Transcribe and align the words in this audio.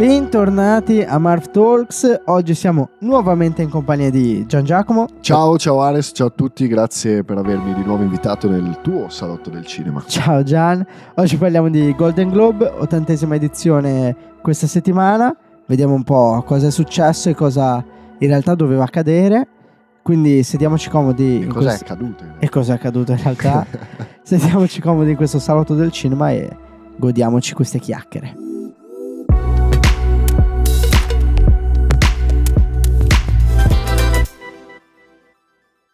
Bentornati 0.00 1.02
a 1.02 1.18
Marv 1.18 1.50
Talks, 1.50 2.22
oggi 2.24 2.54
siamo 2.54 2.88
nuovamente 3.00 3.60
in 3.60 3.68
compagnia 3.68 4.08
di 4.08 4.46
Gian 4.46 4.64
Giacomo. 4.64 5.06
Ciao, 5.20 5.58
ciao 5.58 5.82
Ares, 5.82 6.12
ciao 6.14 6.28
a 6.28 6.30
tutti, 6.30 6.66
grazie 6.68 7.22
per 7.22 7.36
avermi 7.36 7.74
di 7.74 7.84
nuovo 7.84 8.02
invitato 8.02 8.48
nel 8.48 8.78
tuo 8.80 9.10
salotto 9.10 9.50
del 9.50 9.66
cinema. 9.66 10.02
Ciao 10.06 10.42
Gian, 10.42 10.86
oggi 11.16 11.36
parliamo 11.36 11.68
di 11.68 11.94
Golden 11.94 12.30
Globe, 12.30 12.64
ottantesima 12.64 13.34
edizione 13.34 14.16
questa 14.40 14.66
settimana, 14.66 15.36
vediamo 15.66 15.92
un 15.92 16.02
po' 16.02 16.42
cosa 16.46 16.68
è 16.68 16.70
successo 16.70 17.28
e 17.28 17.34
cosa 17.34 17.84
in 18.16 18.26
realtà 18.26 18.54
doveva 18.54 18.84
accadere. 18.84 19.48
Quindi 20.00 20.42
sediamoci 20.42 20.88
comodi. 20.88 21.42
E 21.42 21.46
cosa 21.46 21.58
questo... 21.58 21.84
è 21.84 21.86
accaduto? 21.86 22.24
E 22.38 22.48
cosa 22.48 22.72
è 22.72 22.76
accaduto 22.76 23.12
in 23.12 23.22
realtà? 23.22 23.66
sediamoci 24.24 24.80
comodi 24.80 25.10
in 25.10 25.16
questo 25.16 25.38
salotto 25.38 25.74
del 25.74 25.92
cinema 25.92 26.30
e 26.30 26.56
godiamoci 26.96 27.52
queste 27.52 27.78
chiacchiere. 27.78 28.48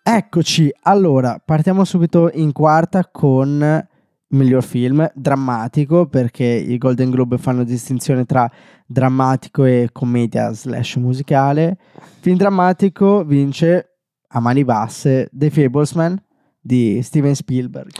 Eccoci, 0.08 0.72
allora 0.82 1.42
partiamo 1.44 1.82
subito 1.82 2.30
in 2.32 2.52
quarta 2.52 3.08
con 3.10 3.88
miglior 4.28 4.62
film 4.62 5.10
drammatico 5.12 6.06
perché 6.06 6.44
i 6.44 6.78
Golden 6.78 7.10
Globe 7.10 7.38
fanno 7.38 7.64
distinzione 7.64 8.24
tra 8.24 8.48
drammatico 8.86 9.64
e 9.64 9.88
commedia 9.90 10.52
slash 10.52 10.94
musicale. 10.94 11.76
Film 12.20 12.36
drammatico 12.36 13.24
vince 13.24 13.96
a 14.28 14.38
mani 14.38 14.64
basse 14.64 15.28
The 15.32 15.50
Fablesman 15.50 16.16
di 16.60 17.02
Steven 17.02 17.34
Spielberg. 17.34 17.90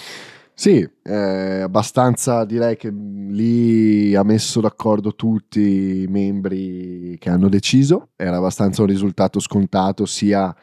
Sì, 0.55 0.89
eh, 1.03 1.61
abbastanza 1.63 2.45
direi 2.45 2.77
che 2.77 2.89
lì 2.89 4.15
ha 4.15 4.23
messo 4.23 4.61
d'accordo 4.61 5.17
tutti 5.17 6.03
i 6.03 6.07
membri 6.09 7.17
che 7.19 7.31
hanno 7.31 7.49
deciso, 7.49 8.11
era 8.15 8.37
abbastanza 8.37 8.83
un 8.83 8.89
risultato 8.89 9.41
scontato 9.41 10.07
sia 10.07 10.55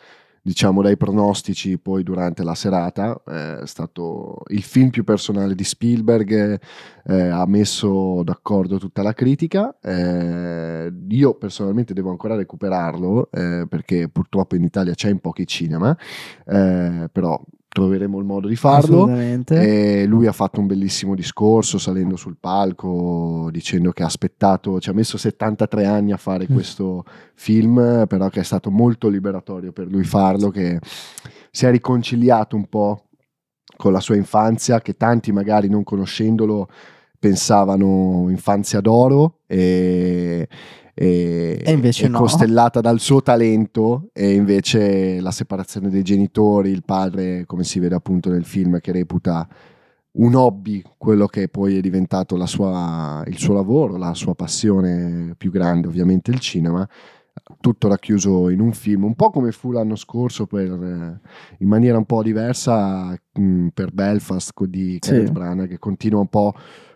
diciamo 0.45 0.81
dai 0.81 0.97
pronostici 0.97 1.77
poi 1.77 2.03
durante 2.03 2.43
la 2.43 2.53
serata 2.53 3.21
è 3.25 3.65
stato 3.65 4.41
il 4.49 4.61
film 4.61 4.89
più 4.89 5.05
personale 5.05 5.55
di 5.55 5.63
Spielberg 5.63 6.59
eh, 7.05 7.27
ha 7.29 7.45
messo 7.45 8.23
d'accordo 8.23 8.77
tutta 8.77 9.01
la 9.03 9.13
critica 9.13 9.73
eh, 9.81 10.91
io 11.07 11.33
personalmente 11.35 11.93
devo 11.93 12.09
ancora 12.09 12.35
recuperarlo 12.35 13.29
eh, 13.31 13.65
perché 13.69 14.09
purtroppo 14.09 14.57
in 14.57 14.63
Italia 14.63 14.93
c'è 14.93 15.09
in 15.09 15.19
pochi 15.19 15.47
cinema 15.47 15.97
eh, 16.45 17.07
però 17.09 17.41
troveremo 17.73 18.19
il 18.19 18.23
modo 18.23 18.47
di 18.47 18.55
farlo. 18.55 19.07
E 19.61 20.05
lui 20.05 20.27
ha 20.27 20.31
fatto 20.31 20.59
un 20.59 20.67
bellissimo 20.67 21.15
discorso 21.15 21.77
salendo 21.77 22.15
sul 22.15 22.37
palco 22.39 23.49
dicendo 23.51 23.91
che 23.91 24.03
ha 24.03 24.05
aspettato, 24.05 24.79
ci 24.79 24.89
ha 24.89 24.93
messo 24.93 25.17
73 25.17 25.85
anni 25.85 26.11
a 26.11 26.17
fare 26.17 26.45
mm. 26.49 26.53
questo 26.53 27.03
film, 27.33 28.05
però 28.07 28.29
che 28.29 28.41
è 28.41 28.43
stato 28.43 28.69
molto 28.69 29.09
liberatorio 29.09 29.71
per 29.71 29.87
lui 29.87 30.03
farlo, 30.03 30.49
che 30.49 30.79
si 31.51 31.65
è 31.65 31.71
riconciliato 31.71 32.55
un 32.55 32.67
po' 32.67 33.05
con 33.75 33.91
la 33.91 33.99
sua 33.99 34.15
infanzia, 34.15 34.79
che 34.79 34.95
tanti 34.95 35.31
magari 35.31 35.67
non 35.67 35.83
conoscendolo 35.83 36.69
pensavano 37.17 38.27
infanzia 38.29 38.81
d'oro 38.81 39.39
e 39.47 40.47
e, 40.95 41.59
e 41.63 41.71
invece 41.71 42.05
è 42.05 42.09
no. 42.09 42.19
costellata 42.19 42.79
dal 42.79 42.99
suo 42.99 43.21
talento 43.21 44.09
e 44.13 44.33
invece 44.33 45.19
la 45.21 45.31
separazione 45.31 45.89
dei 45.89 46.03
genitori, 46.03 46.69
il 46.69 46.83
padre, 46.85 47.45
come 47.45 47.63
si 47.63 47.79
vede 47.79 47.95
appunto 47.95 48.29
nel 48.29 48.45
film, 48.45 48.79
che 48.79 48.91
reputa 48.91 49.47
un 50.13 50.35
hobby, 50.35 50.83
quello 50.97 51.25
che 51.25 51.47
poi 51.49 51.77
è 51.77 51.81
diventato 51.81 52.43
sua, 52.45 53.23
il 53.25 53.37
suo 53.37 53.55
lavoro, 53.55 53.97
la 53.97 54.13
sua 54.13 54.35
passione 54.35 55.33
più 55.35 55.49
grande, 55.49 55.87
ovviamente 55.87 56.29
il 56.29 56.39
cinema, 56.39 56.87
tutto 57.59 57.87
racchiuso 57.87 58.49
in 58.49 58.59
un 58.59 58.73
film, 58.73 59.05
un 59.05 59.15
po' 59.15 59.31
come 59.31 59.51
fu 59.51 59.71
l'anno 59.71 59.95
scorso, 59.95 60.45
per, 60.45 60.69
in 61.57 61.67
maniera 61.67 61.97
un 61.97 62.05
po' 62.05 62.21
diversa, 62.21 63.17
mh, 63.33 63.69
per 63.73 63.91
Belfast 63.91 64.63
di 64.65 64.97
Kenneth 64.99 65.25
sì. 65.25 65.31
Branagh, 65.31 65.67
che 65.67 65.79
continua 65.79 66.19
un 66.19 66.29
po' 66.29 66.53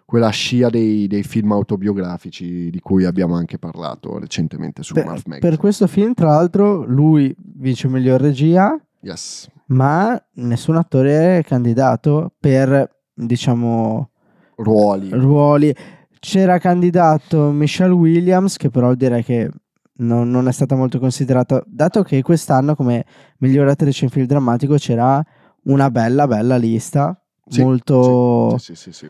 quella 0.08 0.30
scia 0.30 0.70
dei, 0.70 1.06
dei, 1.06 1.24
film 1.24 1.52
autobiografici 1.52 2.70
di 2.70 2.80
cui 2.80 3.04
abbiamo 3.04 3.36
anche 3.36 3.60
parlato 3.60 4.18
recentemente 4.18 4.82
su 4.82 4.94
per, 4.94 5.04
Magazine. 5.04 5.40
Per 5.40 5.58
questo 5.58 5.86
film, 5.86 6.14
tra 6.14 6.30
l'altro, 6.30 6.86
lui 6.86 7.36
vince 7.38 7.90
miglior 7.90 8.22
regia, 8.22 8.74
yes. 9.02 9.50
ma 9.66 10.18
nessun 10.36 10.78
attore 10.78 11.40
è 11.40 11.44
candidato 11.44 12.32
per, 12.40 12.90
diciamo, 13.14 14.12
ruoli. 14.56 15.10
ruoli. 15.10 15.76
C'era 16.20 16.58
candidato 16.58 17.52
Michelle 17.52 17.92
Williams, 17.92 18.56
che 18.56 18.70
però 18.70 18.96
direi 18.96 19.26
che 19.26 19.52
non, 19.96 20.30
non, 20.32 20.48
è 20.48 20.54
stata 20.54 20.78
molto 20.78 21.00
considerata, 21.00 21.62
dato 21.68 22.04
che 22.04 22.22
quest'anno 22.22 22.76
come 22.76 23.04
miglior 23.40 23.68
attrice 23.68 24.06
in 24.06 24.12
film 24.12 24.26
drammatico 24.26 24.76
c'era 24.76 25.22
una 25.64 25.92
bella, 25.92 26.28
bella 26.28 26.56
lista. 26.56 27.22
Sì, 27.46 27.62
molto... 27.62 28.58
Sì, 28.58 28.74
sì 28.74 29.10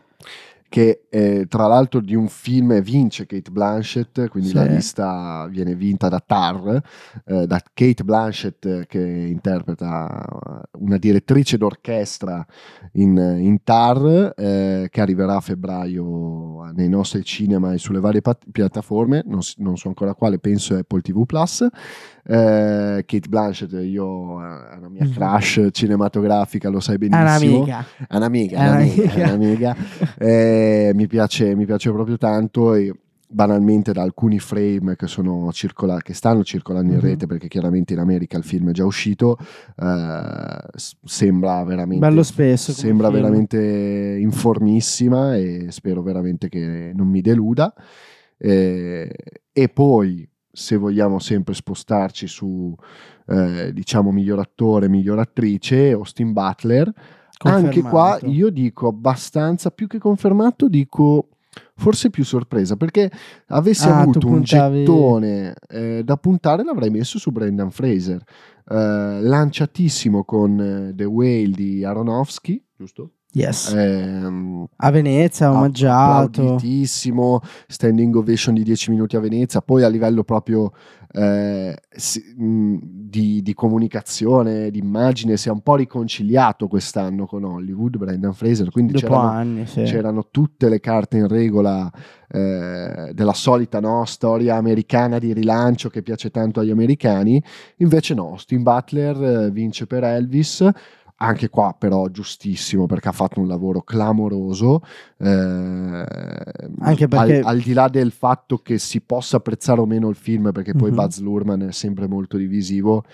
che 0.68 1.04
eh, 1.08 1.46
tra 1.48 1.66
l'altro 1.66 2.00
di 2.00 2.14
un 2.14 2.28
film 2.28 2.80
vince 2.82 3.26
Kate 3.26 3.50
Blanchett, 3.50 4.28
quindi 4.28 4.50
sì. 4.50 4.54
la 4.54 4.64
lista 4.64 5.46
viene 5.50 5.74
vinta 5.74 6.08
da 6.08 6.22
Tar, 6.24 6.82
eh, 7.24 7.46
da 7.46 7.62
Kate 7.72 8.04
Blanchett 8.04 8.86
che 8.86 9.00
interpreta 9.00 10.24
una 10.78 10.98
direttrice 10.98 11.56
d'orchestra 11.56 12.44
in, 12.92 13.16
in 13.16 13.62
Tar, 13.64 14.34
eh, 14.36 14.88
che 14.90 15.00
arriverà 15.00 15.36
a 15.36 15.40
febbraio 15.40 16.70
nei 16.74 16.88
nostri 16.88 17.24
cinema 17.24 17.72
e 17.72 17.78
sulle 17.78 18.00
varie 18.00 18.20
pat- 18.20 18.44
piattaforme, 18.52 19.22
non, 19.26 19.40
non, 19.56 19.76
so 19.76 19.88
ancora 19.88 20.14
quale, 20.14 20.38
penso 20.38 20.74
Apple 20.74 21.00
TV 21.00 21.24
Plus. 21.24 21.66
Eh, 22.30 23.04
Kate 23.06 23.28
Blanchett, 23.28 23.72
io 23.72 24.42
è 24.42 24.76
una 24.76 24.88
mia 24.90 25.06
mm. 25.06 25.12
crush 25.12 25.68
cinematografica, 25.72 26.68
lo 26.68 26.80
sai 26.80 26.98
benissimo. 26.98 27.24
È 27.24 27.36
un'amica. 27.36 27.86
È 28.06 28.16
un'amica. 28.16 28.58
È 29.14 29.22
un'amica. 29.22 29.76
mi, 30.94 31.06
piace, 31.06 31.54
mi 31.54 31.66
piace 31.66 31.90
proprio 31.90 32.16
tanto 32.16 32.74
e 32.74 32.92
banalmente 33.30 33.92
da 33.92 34.02
alcuni 34.02 34.38
frame 34.38 34.96
che, 34.96 35.06
circola- 35.52 36.00
che 36.00 36.14
stanno 36.14 36.42
circolando 36.42 36.92
in 36.92 36.98
mm-hmm. 36.98 37.06
rete 37.06 37.26
perché 37.26 37.46
chiaramente 37.46 37.92
in 37.92 37.98
America 37.98 38.38
il 38.38 38.44
film 38.44 38.70
è 38.70 38.72
già 38.72 38.86
uscito 38.86 39.36
eh, 39.76 40.60
sembra 41.04 41.62
veramente 41.62 42.06
bello 42.06 42.22
spesso 42.22 42.72
sembra 42.72 43.10
veramente 43.10 44.16
informissima 44.18 45.36
e 45.36 45.66
spero 45.68 46.00
veramente 46.00 46.48
che 46.48 46.92
non 46.94 47.06
mi 47.08 47.20
deluda 47.20 47.74
eh, 48.38 49.14
e 49.52 49.68
poi 49.68 50.26
se 50.50 50.76
vogliamo 50.76 51.18
sempre 51.18 51.54
spostarci 51.54 52.26
su 52.26 52.74
eh, 53.26 53.72
diciamo 53.72 54.10
miglior 54.10 54.38
attore, 54.38 54.88
miglior 54.88 55.18
attrice, 55.18 55.92
Austin 55.92 56.32
Butler. 56.32 56.92
Confermato. 57.38 57.66
Anche 57.66 57.82
qua 57.82 58.18
io 58.24 58.50
dico 58.50 58.88
abbastanza 58.88 59.70
più 59.70 59.86
che 59.86 59.98
confermato, 59.98 60.68
dico 60.68 61.28
forse 61.74 62.10
più 62.10 62.24
sorpresa 62.24 62.76
perché 62.76 63.10
avessi 63.48 63.88
ah, 63.88 64.00
avuto 64.00 64.26
un 64.26 64.42
gettone 64.42 65.54
eh, 65.68 66.02
da 66.04 66.16
puntare 66.16 66.62
l'avrei 66.62 66.90
messo 66.90 67.18
su 67.18 67.30
Brendan 67.30 67.70
Fraser 67.70 68.22
eh, 68.68 69.18
lanciatissimo 69.22 70.24
con 70.24 70.60
eh, 70.60 70.94
The 70.94 71.04
Whale 71.04 71.50
di 71.50 71.84
Aronofsky 71.84 72.62
giusto? 72.76 73.12
Yes. 73.32 73.72
Eh, 73.72 74.66
a 74.76 74.90
Venezia, 74.90 75.50
omaggiato. 75.50 76.40
Applauditissimo, 76.40 77.40
standing 77.66 78.14
ovation 78.16 78.54
di 78.54 78.62
10 78.62 78.90
minuti 78.90 79.16
a 79.16 79.20
Venezia, 79.20 79.60
poi 79.60 79.82
a 79.82 79.88
livello 79.88 80.24
proprio 80.24 80.72
eh, 81.10 81.74
di, 82.36 83.42
di, 83.42 83.54
comunicazione, 83.54 84.70
di 84.70 84.78
immagine, 84.78 85.36
si 85.36 85.48
è 85.48 85.50
un 85.50 85.62
po' 85.62 85.76
riconciliato 85.76 86.68
quest'anno 86.68 87.26
con 87.26 87.44
Hollywood, 87.44 87.96
Brendan 87.96 88.34
Fraser, 88.34 88.70
quindi 88.70 88.94
c'erano, 88.94 89.20
anni, 89.20 89.66
sì. 89.66 89.82
c'erano, 89.84 90.28
tutte 90.30 90.68
le 90.68 90.80
carte 90.80 91.16
in 91.16 91.28
regola 91.28 91.90
eh, 92.28 93.10
della 93.14 93.32
solita 93.32 93.80
no, 93.80 94.04
storia 94.04 94.56
americana 94.56 95.18
di 95.18 95.32
rilancio 95.32 95.88
che 95.88 96.02
piace 96.02 96.30
tanto 96.30 96.60
agli 96.60 96.70
americani, 96.70 97.42
invece 97.76 98.14
no, 98.14 98.28
Austin 98.30 98.62
Butler 98.62 99.22
eh, 99.22 99.50
vince 99.50 99.86
per 99.86 100.04
Elvis, 100.04 100.68
anche 101.20 101.48
qua 101.48 101.74
però 101.76 102.08
giustissimo 102.08 102.86
perché 102.86 103.08
ha 103.08 103.12
fatto 103.12 103.40
un 103.40 103.48
lavoro 103.48 103.82
clamoroso 103.82 104.82
eh, 105.18 106.04
anche 106.80 107.08
perché 107.08 107.38
al, 107.38 107.44
al, 107.44 107.60
di 107.60 107.72
là 107.72 107.88
del 107.88 108.12
fatto 108.12 108.58
che 108.58 108.78
si 108.78 109.00
possa 109.00 109.38
apprezzare 109.38 109.80
o 109.80 109.86
meno 109.86 110.08
il 110.08 110.16
film 110.16 110.52
perché 110.52 110.74
poi 110.74 110.90
mm-hmm. 110.90 110.96
Buzz 110.96 111.18
Lurman 111.18 111.62
è 111.62 111.72
sempre 111.72 112.06
molto 112.06 112.36
divisivo 112.36 113.04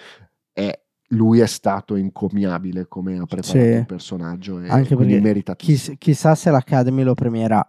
è, 0.53 0.79
lui 1.09 1.41
è 1.41 1.47
stato 1.47 1.97
incommiabile 1.97 2.87
come 2.89 3.19
ha 3.19 3.27
preparato 3.27 3.65
sì. 3.65 3.79
il 3.79 3.87
personaggio 3.87 4.61
e 4.61 4.69
anche 4.69 4.95
quindi 4.95 5.19
merita 5.21 5.57
chiss- 5.57 5.95
chissà 5.97 6.35
se 6.35 6.51
l'Academy 6.51 7.03
lo 7.03 7.15
premierà 7.15 7.67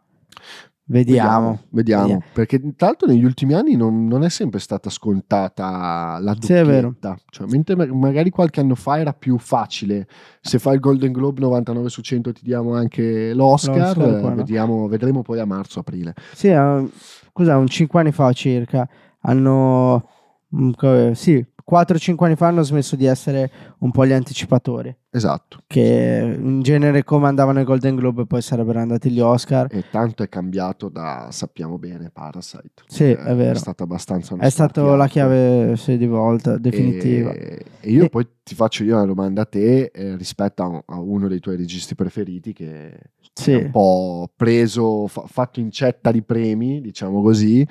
Vediamo, 0.88 1.62
vediamo, 1.70 2.04
vediamo, 2.04 2.24
perché 2.32 2.60
tra 2.76 2.86
l'altro 2.88 3.08
negli 3.08 3.24
ultimi 3.24 3.54
anni 3.54 3.76
non, 3.76 4.06
non 4.06 4.24
è 4.24 4.30
sempre 4.30 4.60
stata 4.60 4.92
scontata 4.92 6.20
la 6.20 6.34
doppietta, 6.36 7.16
sì, 7.18 7.24
cioè, 7.32 7.48
mentre 7.48 7.76
magari 7.88 8.30
qualche 8.30 8.60
anno 8.60 8.76
fa 8.76 9.00
era 9.00 9.12
più 9.12 9.40
facile, 9.40 10.08
se 10.40 10.60
fai 10.60 10.76
il 10.76 10.80
Golden 10.80 11.12
Globe 11.12 11.42
99 11.42 11.90
su 11.90 12.02
100 12.02 12.34
ti 12.34 12.42
diamo 12.44 12.76
anche 12.76 13.34
l'Oscar, 13.34 13.98
L'Oscar 13.98 14.36
vediamo, 14.36 14.88
vedremo 14.88 15.24
poi 15.24 15.40
a 15.40 15.46
marzo-aprile. 15.46 16.14
Sì, 16.34 16.50
uh, 16.50 16.88
cos'è, 17.32 17.56
un 17.56 17.68
5 17.68 18.00
anni 18.00 18.12
fa 18.12 18.32
circa, 18.34 18.88
hanno, 19.22 20.08
mm, 20.56 21.12
sì, 21.14 21.44
4-5 21.70 22.26
anni 22.26 22.36
fa 22.36 22.48
hanno 22.48 22.62
smesso 22.62 22.96
di 22.96 23.06
essere 23.06 23.52
un 23.80 23.90
po' 23.92 24.06
gli 24.06 24.12
anticipatori, 24.12 24.96
Esatto. 25.10 25.64
che 25.66 26.38
in 26.40 26.62
genere 26.62 27.04
come 27.04 27.28
andavano 27.28 27.58
ai 27.60 27.66
Golden 27.66 27.96
Globe 27.96 28.26
poi 28.28 28.42
sarebbero 28.42 28.80
andati 28.80 29.10
gli 29.10 29.20
Oscar. 29.20 29.68
E 29.72 29.86
tanto 29.90 30.22
è 30.22 30.30
cambiato 30.30 30.90
da, 30.90 31.30
sappiamo 31.32 31.78
bene, 31.80 32.12
Parasite. 32.12 32.84
Sì, 32.88 33.06
è 33.06 33.36
vero. 33.36 33.54
È 33.54 33.56
stato 33.56 33.84
abbastanza 33.84 34.36
È 34.38 34.50
stata 34.50 34.96
la 34.96 35.08
chiave 35.08 35.76
sì, 35.76 35.98
di 35.98 36.06
volta, 36.08 36.58
definitiva. 36.58 37.32
E, 37.32 37.66
e 37.80 37.90
io 37.90 38.04
E- 38.04 38.10
poi 38.10 38.28
ti 38.44 38.54
faccio 38.54 38.84
io 38.84 38.96
una 38.96 39.06
domanda 39.08 39.42
a 39.42 39.46
te 39.46 39.86
eh, 39.92 40.16
rispetto 40.18 40.62
a, 40.62 40.94
a 40.94 41.00
uno 41.00 41.28
dei 41.28 41.40
tuoi 41.40 41.58
registi 41.58 41.96
preferiti 41.96 42.54
che 42.54 42.90
è 42.92 42.98
Sì. 43.34 43.54
un 43.54 43.72
po' 43.72 44.30
preso, 44.36 45.08
fa- 45.08 45.24
fatto 45.26 45.60
incetta 45.60 46.12
di 46.12 46.22
premi, 46.22 46.80
diciamo 46.80 47.24
così, 47.24 47.68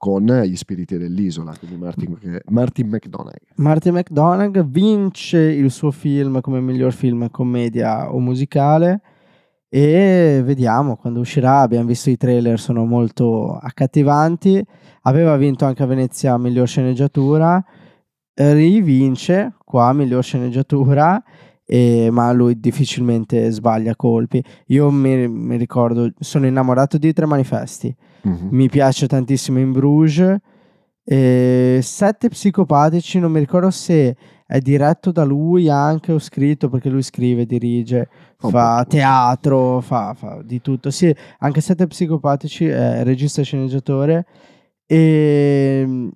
con 0.00 0.24
gli 0.24 0.56
spiriti 0.56 0.96
dell'isola, 0.96 1.54
quindi 1.58 1.76
Martin, 1.76 2.40
Martin 2.46 2.88
McDonagh. 2.88 3.42
Martin 3.56 3.92
McDonagh 3.92 4.64
vince 4.64 5.38
il 5.38 5.70
suo 5.70 5.90
film 5.90 6.40
come 6.40 6.58
miglior 6.62 6.94
film 6.94 7.30
commedia 7.30 8.10
o 8.10 8.18
musicale 8.18 9.02
e 9.68 10.40
vediamo 10.42 10.96
quando 10.96 11.20
uscirà. 11.20 11.58
Abbiamo 11.58 11.84
visto 11.84 12.08
i 12.08 12.16
trailer, 12.16 12.58
sono 12.58 12.86
molto 12.86 13.52
accattivanti. 13.52 14.64
Aveva 15.02 15.36
vinto 15.36 15.66
anche 15.66 15.82
a 15.82 15.86
Venezia 15.86 16.38
miglior 16.38 16.66
sceneggiatura, 16.66 17.62
rivince 18.32 19.52
qua 19.62 19.92
miglior 19.92 20.24
sceneggiatura. 20.24 21.22
E- 21.72 22.08
ma 22.10 22.32
lui 22.32 22.58
difficilmente 22.58 23.48
sbaglia 23.50 23.94
colpi. 23.94 24.42
Io 24.66 24.90
mi, 24.90 25.28
mi 25.28 25.56
ricordo, 25.56 26.10
sono 26.18 26.46
innamorato 26.46 26.98
di 26.98 27.12
Tre 27.12 27.26
Manifesti 27.26 27.94
Mhm. 28.22 28.48
mi 28.50 28.68
piace 28.68 29.06
tantissimo 29.06 29.58
in 29.60 29.70
Bruges. 29.72 30.36
E 31.02 31.78
Sette 31.82 32.28
psicopatici, 32.28 33.18
non 33.18 33.32
mi 33.32 33.38
ricordo 33.38 33.70
se 33.70 34.16
è 34.46 34.58
diretto 34.58 35.10
da 35.12 35.24
lui 35.24 35.68
anche 35.70 36.12
o 36.12 36.18
scritto 36.18 36.68
perché 36.68 36.88
lui 36.90 37.02
scrive, 37.02 37.46
dirige, 37.46 38.08
Fa 38.36 38.46
un 38.46 38.52
fa 38.52 38.84
teatro, 38.88 39.80
fa, 39.80 40.12
fa 40.14 40.40
di 40.44 40.60
tutto. 40.60 40.90
Sì, 40.90 41.14
anche 41.38 41.60
Sette 41.60 41.86
psicopatici 41.86 42.66
è 42.66 43.02
regista 43.04 43.40
e 43.40 43.44
sceneggiatore 43.44 44.26
e 44.86 46.10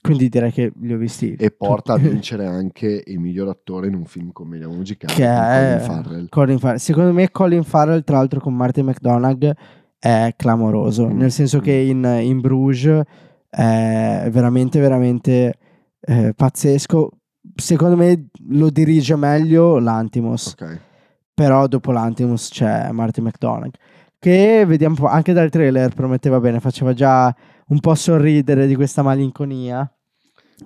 quindi 0.00 0.28
direi 0.28 0.52
che 0.52 0.72
li 0.80 0.92
ho 0.92 0.96
visti 0.96 1.34
E 1.34 1.50
porta 1.50 1.94
a 1.94 1.96
vincere 1.98 2.46
anche 2.46 3.02
il 3.06 3.18
miglior 3.18 3.48
attore 3.48 3.88
in 3.88 3.94
un 3.94 4.04
film 4.04 4.32
commedia 4.32 4.68
musicale 4.68 5.12
che 5.12 5.24
con 5.24 5.34
Colin 5.34 5.76
è 5.76 5.78
Farrell. 5.80 6.28
Colin 6.28 6.58
Farrell. 6.58 6.78
Secondo 6.78 7.12
me 7.12 7.30
Colin 7.30 7.64
Farrell, 7.64 8.02
tra 8.04 8.16
l'altro 8.16 8.40
con 8.40 8.54
Martin 8.54 8.86
McDonagh, 8.86 9.52
è 9.98 10.32
clamoroso, 10.36 11.08
Mm. 11.08 11.16
nel 11.18 11.30
senso 11.32 11.58
che 11.60 11.72
in, 11.72 12.04
in 12.22 12.40
Bruges 12.40 13.02
è 13.50 14.28
veramente, 14.30 14.78
veramente 14.80 15.54
eh, 16.00 16.32
pazzesco. 16.34 17.10
Secondo 17.54 17.96
me 17.96 18.26
lo 18.50 18.70
dirige 18.70 19.16
meglio 19.16 19.78
l'Antimos, 19.78 20.54
Ok. 20.58 20.78
però 21.34 21.66
dopo 21.66 21.90
l'Antimos 21.90 22.48
c'è 22.50 22.90
Martin 22.92 23.24
McDonagh, 23.24 23.72
che 24.18 24.64
vediamo 24.66 25.06
anche 25.06 25.32
dal 25.32 25.50
trailer 25.50 25.92
prometteva 25.94 26.38
bene, 26.40 26.60
faceva 26.60 26.92
già 26.92 27.34
un 27.68 27.80
po' 27.80 27.94
sorridere 27.94 28.66
di 28.66 28.74
questa 28.74 29.02
malinconia. 29.02 29.90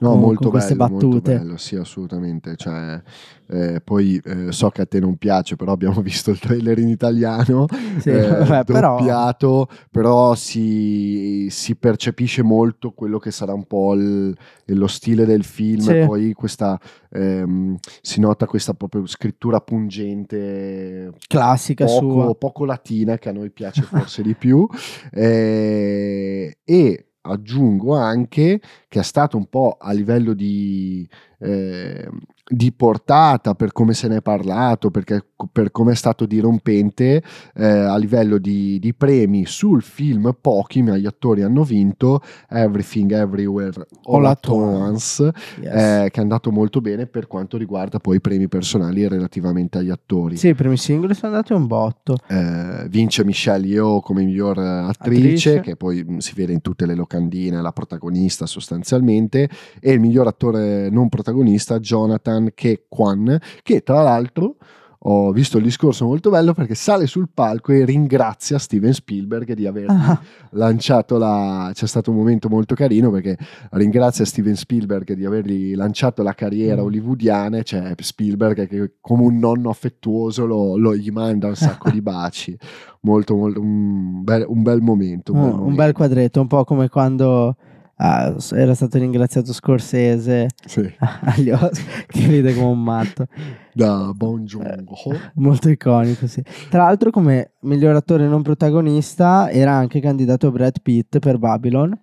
No, 0.01 0.11
con- 0.11 0.21
molto 0.21 0.43
con 0.43 0.51
queste 0.53 0.75
bello, 0.75 0.91
molto 0.91 1.09
battute. 1.09 1.37
bello, 1.39 1.57
sì, 1.59 1.77
assolutamente. 1.77 2.57
Cioè, 2.57 3.01
eh, 3.49 3.81
poi 3.85 4.21
eh, 4.25 4.51
so 4.51 4.71
che 4.71 4.81
a 4.83 4.87
te 4.87 4.99
non 4.99 5.17
piace, 5.17 5.55
però 5.57 5.73
abbiamo 5.73 6.01
visto 6.03 6.31
il 6.31 6.39
trailer 6.41 6.79
in 6.79 6.89
italiano, 6.89 7.67
Sì, 8.01 8.09
eh, 8.09 8.29
vabbè, 8.45 8.65
però 8.65 8.97
doppiato, 8.97 9.69
però 9.91 10.35
si, 10.35 11.47
si 11.51 11.77
percepisce 11.77 12.43
molto 12.43 12.93
quello 12.93 13.19
che 13.19 13.31
sarà 13.31 13.53
un 13.53 13.65
po' 13.67 13.93
il- 13.95 14.35
lo 14.65 14.87
stile 14.87 15.27
del 15.27 15.45
film, 15.45 15.81
Sì. 15.81 16.05
poi 16.07 16.33
questa, 16.33 16.81
ehm, 17.11 17.77
si 18.01 18.21
nota 18.21 18.47
questa 18.47 18.73
proprio 18.73 19.05
scrittura 19.07 19.61
pungente, 19.61 21.13
classica 21.27 21.87
sua. 21.87 22.01
poco, 22.01 22.35
poco 22.37 22.65
latina 22.65 23.19
che 23.19 23.29
a 23.29 23.33
noi 23.33 23.51
piace 23.51 23.83
forse 24.11 24.23
di 24.23 24.35
più 24.35 24.67
eh, 25.11 26.57
e 26.65 27.07
aggiungo 27.23 27.97
anche 27.97 28.61
che 28.89 29.01
è 29.01 29.03
stato 29.03 29.37
un 29.37 29.47
po' 29.47 29.77
a 29.81 29.93
livello 29.93 30.35
di, 30.35 31.09
eh, 31.39 32.09
di 32.45 32.73
portata 32.73 33.55
per 33.55 33.71
come 33.73 33.95
se 33.95 34.09
ne 34.09 34.17
è 34.17 34.21
parlato 34.23 34.91
perché 34.91 35.25
per 35.53 35.71
come 35.71 35.93
è 35.93 35.95
stato 35.95 36.27
dirompente 36.27 37.23
eh, 37.55 37.65
a 37.67 37.97
livello 37.97 38.39
di, 38.39 38.79
di 38.81 38.93
premi 38.95 39.47
sul 39.47 39.81
film 39.83 40.37
pochi 40.41 40.83
ma 40.83 40.97
gli 40.97 41.07
attori 41.07 41.43
hanno 41.43 41.63
vinto 41.63 42.21
Everything 42.49 43.13
Everywhere 43.13 43.87
All, 44.05 44.25
at 44.27 44.47
Once 44.49 45.33
Yes. 45.61 45.73
eh, 45.73 46.09
che 46.11 46.19
è 46.19 46.23
andato 46.23 46.51
molto 46.51 46.81
bene 46.81 47.07
per 47.07 47.27
quanto 47.29 47.57
riguarda 47.57 47.99
poi 48.01 48.17
i 48.17 48.21
premi 48.21 48.49
personali 48.49 49.07
relativamente 49.07 49.79
agli 49.79 49.91
attori 49.91 50.37
Sì, 50.37 50.49
i 50.49 50.55
primi 50.55 50.77
singoli 50.77 51.15
sono 51.15 51.33
andati 51.35 51.53
un 51.53 51.67
botto. 51.67 52.17
eh, 52.29 52.87
vince 52.89 53.25
Michelle 53.25 53.67
Yeoh 53.67 54.01
come 54.01 54.25
miglior 54.25 54.59
attrice, 54.59 55.51
Attrice. 55.51 55.61
che 55.61 55.77
poi 55.77 56.03
mh, 56.05 56.19
si 56.19 56.35
vede 56.35 56.53
in 56.53 56.61
tutte 56.61 56.87
le 56.87 56.95
locandine, 56.95 57.61
la 57.63 57.73
protagonista 57.73 58.47
sostanzialmente, 58.47 59.49
e 59.81 59.93
il 59.93 60.01
miglior 60.01 60.27
attore 60.27 60.89
non 60.91 61.09
protagonista 61.09 61.79
Jonathan 61.79 62.32
Ke 62.55 62.85
Kwan, 62.89 63.39
che 63.63 63.83
tra 63.83 64.03
l'altro 64.03 64.57
ho 65.05 65.33
visto 65.33 65.59
il 65.59 65.65
discorso 65.65 66.05
molto 66.05 66.31
bello 66.31 66.55
perché 66.55 66.77
sale 66.77 67.09
sul 67.09 67.29
palco 67.35 67.73
e 67.73 67.85
ringrazia 67.85 68.57
Steven 68.57 68.93
Spielberg 68.93 69.53
di 69.55 69.67
aver 69.67 69.87
Ah, 69.89 70.21
lanciato 70.51 71.19
la 71.19 71.73
c'è 71.75 71.89
stato 71.89 72.13
un 72.13 72.19
momento 72.19 72.49
molto 72.49 72.77
carino 72.77 73.11
perché 73.11 73.37
ringrazia 73.73 74.25
Steven 74.25 74.55
Spielberg 74.55 75.13
di 75.15 75.25
avergli 75.25 75.75
lanciato 75.75 76.23
la 76.23 76.35
carriera 76.35 76.83
Mm. 76.83 76.85
hollywoodiana 76.85 77.63
c'è 77.63 77.95
Spielberg 77.99 78.69
che 78.69 78.93
come 79.01 79.25
un 79.25 79.39
nonno 79.39 79.71
affettuoso 79.71 80.47
lo, 80.47 80.77
lo- 80.77 80.95
gli 80.95 81.11
manda 81.11 81.49
un 81.49 81.57
sacco 81.57 81.91
di 81.91 81.99
baci 82.03 82.57
molto, 83.01 83.35
molto 83.35 83.61
un, 83.61 84.23
bel, 84.23 84.45
un 84.47 84.63
bel 84.63 84.81
momento 84.83 85.33
un 85.33 85.41
bel, 85.41 85.49
un, 85.49 85.53
un 85.55 85.59
momento. 85.63 85.83
bel 85.83 85.93
quadretto, 85.95 86.41
un 86.41 86.47
po' 86.47 86.63
come 86.63 86.89
quando 86.89 87.57
ah, 88.03 88.37
era 88.55 88.75
stato 88.75 88.99
ringraziato 88.99 89.53
Scorsese 89.53 90.49
Sì, 90.67 90.93
agli 91.23 91.51
Oscar, 91.51 92.05
che 92.07 92.27
ride 92.27 92.55
come 92.55 92.67
un 92.67 92.83
matto. 92.83 93.27
da 93.73 94.13
Bon 94.15 94.45
Joon-ho 94.45 95.17
Molto 95.35 95.69
iconico, 95.69 96.27
sì. 96.27 96.43
Tra 96.69 96.85
l'altro, 96.85 97.11
come 97.11 97.53
miglior 97.61 97.95
attore 97.95 98.27
non 98.27 98.43
protagonista, 98.43 99.51
era 99.51 99.73
anche 99.73 100.01
candidato 100.01 100.51
Brad 100.51 100.81
Pitt 100.83 101.19
per 101.19 101.39
Babylon. 101.39 101.99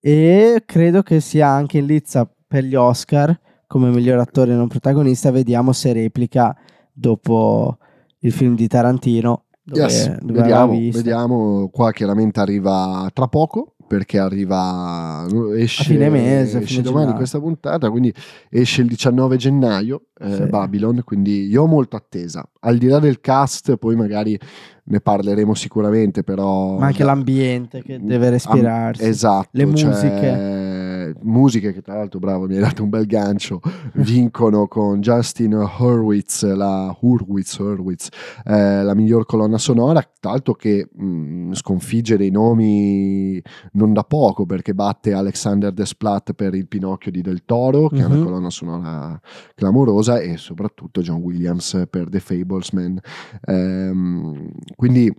E 0.00 0.62
credo 0.66 1.02
che 1.02 1.20
sia 1.20 1.48
anche 1.48 1.78
in 1.78 1.86
lizza 1.86 2.28
per 2.46 2.64
gli 2.64 2.74
Oscar 2.74 3.38
come 3.66 3.90
miglior 3.90 4.18
attore 4.18 4.54
non 4.54 4.68
protagonista. 4.68 5.30
Vediamo 5.30 5.72
se 5.72 5.92
replica 5.92 6.56
dopo 6.92 7.78
il 8.20 8.32
film 8.32 8.54
di 8.54 8.66
Tarantino. 8.66 9.44
Dove, 9.62 9.80
Yes, 9.80 10.18
dove 10.20 10.40
vediamo, 10.40 10.78
vediamo, 10.92 11.68
qua 11.72 11.90
chiaramente 11.90 12.38
arriva 12.38 13.10
tra 13.12 13.26
poco 13.26 13.74
perché 13.86 14.18
arriva 14.18 15.26
esce, 15.56 15.82
A 15.82 15.84
fine 15.84 16.08
mese, 16.10 16.58
esce 16.58 16.66
fine 16.66 16.82
domani 16.82 17.00
gennaio. 17.02 17.16
questa 17.18 17.38
puntata 17.38 17.90
quindi 17.90 18.12
esce 18.50 18.82
il 18.82 18.88
19 18.88 19.36
gennaio 19.36 20.02
eh, 20.18 20.34
Sì. 20.34 20.42
Babylon 20.46 21.02
quindi 21.04 21.46
io 21.46 21.62
ho 21.62 21.66
molto 21.66 21.96
attesa 21.96 22.48
al 22.60 22.78
di 22.78 22.88
là 22.88 22.98
del 22.98 23.20
cast 23.20 23.76
poi 23.76 23.94
magari 23.96 24.38
ne 24.88 25.00
parleremo 25.00 25.54
sicuramente 25.54 26.22
però 26.22 26.78
Ma 26.78 26.86
anche 26.86 27.02
l'ambiente 27.04 27.82
che 27.82 27.98
deve 28.00 28.30
respirarsi. 28.30 29.02
Am- 29.02 29.08
esatto 29.10 29.48
Le 29.52 29.74
cioè, 29.74 29.90
musiche. 31.22 31.72
che 31.72 31.82
tra 31.82 31.94
l'altro 31.96 32.18
bravo 32.18 32.46
mi 32.46 32.54
hai 32.54 32.60
dato 32.60 32.82
un 32.82 32.88
bel 32.90 33.06
gancio 33.06 33.60
vincono 33.94 34.66
con 34.68 35.00
Justin 35.00 35.52
Hurwitz 35.78 36.44
la 36.54 36.96
Hurwitz, 37.00 37.58
Hurwitz 37.58 38.08
eh, 38.44 38.82
la 38.82 38.94
miglior 38.94 39.26
colonna 39.26 39.58
sonora, 39.58 40.00
tra 40.00 40.30
l'altro 40.30 40.54
che 40.54 40.88
mh, 40.92 41.52
sconfigge 41.52 42.16
dei 42.16 42.30
nomi 42.30 43.40
non 43.72 43.92
da 43.92 44.02
poco 44.04 44.46
perché 44.46 44.74
batte 44.74 45.12
Alexander 45.12 45.72
Desplat 45.72 46.32
per 46.34 46.54
il 46.54 46.66
Pinocchio 46.68 47.10
di 47.10 47.20
Del 47.22 47.44
Toro, 47.44 47.88
che 47.88 47.98
è 48.00 48.04
una 48.04 48.14
Mhm. 48.16 48.24
colonna 48.24 48.50
sonora 48.50 49.20
clamorosa, 49.54 50.18
e 50.18 50.36
soprattutto 50.36 51.00
John 51.00 51.20
Williams 51.20 51.84
per 51.90 52.08
The 52.08 52.20
Fablesman. 52.20 52.98
Ehm, 53.44 54.50
quindi 54.74 55.12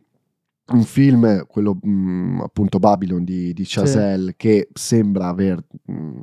un 0.69 0.83
film, 0.83 1.45
quello 1.47 1.77
mh, 1.81 2.41
appunto 2.43 2.79
Babylon 2.79 3.23
di, 3.23 3.53
di 3.53 3.63
Chazelle, 3.65 4.33
che 4.37 4.69
sembra 4.73 5.27
aver... 5.27 5.63
mh, 5.85 6.19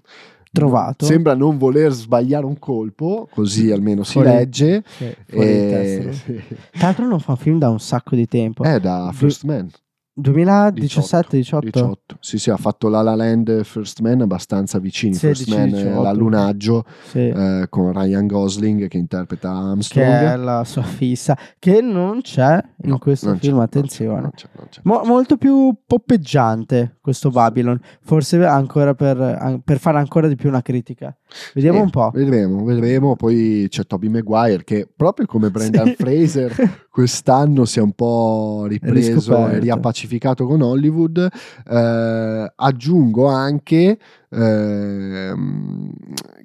Trovato. 0.55 1.05
Sembra 1.05 1.35
non 1.35 1.59
voler 1.59 1.91
sbagliare 1.91 2.47
un 2.47 2.57
colpo, 2.61 3.29
così 3.33 3.73
almeno 3.73 4.05
si 4.05 4.13
Fuori- 4.13 4.29
legge. 4.29 4.85
Sì, 4.87 5.13
testa, 5.27 5.43
E... 5.43 6.03
lui. 6.05 6.43
Tra 6.71 6.87
l'altro 6.87 7.09
non 7.09 7.19
fa 7.19 7.33
un 7.33 7.39
film 7.39 7.59
da 7.59 7.71
un 7.71 7.81
sacco 7.81 8.15
di 8.15 8.29
tempo. 8.29 8.63
È 8.63 8.79
da 8.79 9.11
First 9.13 9.43
Man. 9.43 9.69
2017-18? 10.17 11.59
18. 11.61 12.17
Sì, 12.21 12.39
sì, 12.39 12.51
ha 12.51 12.57
fatto 12.57 12.89
La 12.89 13.03
La 13.03 13.15
Land 13.15 13.49
e 13.49 13.65
First 13.65 14.01
Man 14.01 14.21
abbastanza 14.21 14.79
vicini. 14.79 15.15
16, 15.15 15.45
First 15.45 15.59
Man 15.59 15.71
18. 15.71 16.03
l'allunaggio 16.03 16.85
Sì. 17.09 17.29
eh, 17.29 17.67
con 17.69 17.93
Ryan 17.93 18.27
Gosling 18.27 18.89
che 18.89 18.97
interpreta 18.97 19.51
che 19.51 19.57
Armstrong. 19.57 20.07
è 20.09 20.37
la 20.37 20.65
sua 20.65 20.83
fissa, 20.83 21.37
che 21.59 21.81
non 21.81 22.21
c'è 22.21 22.63
in 22.83 22.91
No, 22.91 22.99
questo 22.99 23.35
film, 23.37 23.57
non 23.57 23.67
c'è, 23.69 23.79
attenzione. 23.79 24.21
non 24.21 24.31
c'è, 24.35 24.49
non 24.57 24.67
c'è. 24.71 24.81
Mo- 24.85 25.03
molto 25.05 25.37
più 25.37 25.75
poppeggiante 25.87 26.99
questo 27.01 27.31
Babylon, 27.31 27.79
forse 28.03 28.45
ancora 28.45 28.95
per, 28.95 29.61
per 29.65 29.79
fare 29.79 29.99
ancora 29.99 30.29
di 30.29 30.37
più 30.37 30.49
una 30.49 30.63
critica. 30.63 31.17
Vediamo 31.55 31.79
Sì, 31.79 31.85
un 31.85 31.91
po'. 31.91 32.11
Vedremo, 32.13 32.65
vedremo. 32.65 33.17
Poi 33.17 33.67
c'è 33.69 33.85
Toby 33.87 34.09
Maguire 34.09 34.65
che 34.65 34.89
proprio 34.95 35.27
come 35.27 35.51
Brendan 35.51 35.87
Sì. 35.89 35.95
Fraser 35.97 36.53
quest'anno 36.91 37.65
si 37.65 37.79
è 37.79 37.83
un 37.83 37.93
po' 37.93 38.67
ripreso 38.69 39.49
e 39.49 39.59
riappacificato 39.59 40.47
con 40.47 40.63
Hollywood. 40.63 41.29
Eh, 41.69 42.53
aggiungo 42.55 43.27
anche 43.27 43.99
ehm, 44.31 45.74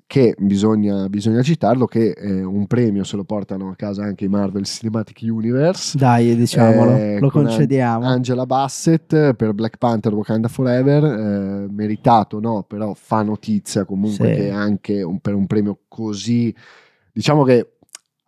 che 0.10 0.34
bisogna, 0.40 1.08
bisogna 1.08 1.44
citarlo 1.44 1.86
che 1.86 2.14
eh, 2.18 2.42
un 2.44 2.66
premio 2.66 3.04
se 3.04 3.16
lo 3.16 3.24
portano 3.26 3.70
a 3.70 3.76
casa 3.76 4.02
anche 4.06 4.26
i 4.26 4.28
Marvel 4.28 4.66
Cinematic 4.66 5.20
Universe. 5.22 5.96
Dai, 6.00 6.36
diciamolo, 6.36 6.96
Eh, 6.96 7.20
lo 7.20 7.30
concediamo. 7.30 8.08
Angela 8.08 8.48
Bassett 8.48 9.34
per 9.34 9.54
Black 9.54 9.78
Panther 9.78 10.12
Wakanda 10.16 10.48
Forever, 10.48 11.04
eh, 11.04 11.68
meritato 11.72 12.40
no, 12.40 12.64
però 12.68 12.96
fa 12.96 13.22
notizia 13.22 13.86
comunque 13.86 14.34
Sì. 14.34 14.34
che 14.34 14.50
anche 14.50 15.04
un- 15.04 15.20
per 15.20 15.36
un 15.36 15.46
premio 15.46 15.78
così, 15.88 16.52
diciamo 17.14 17.44
che 17.44 17.74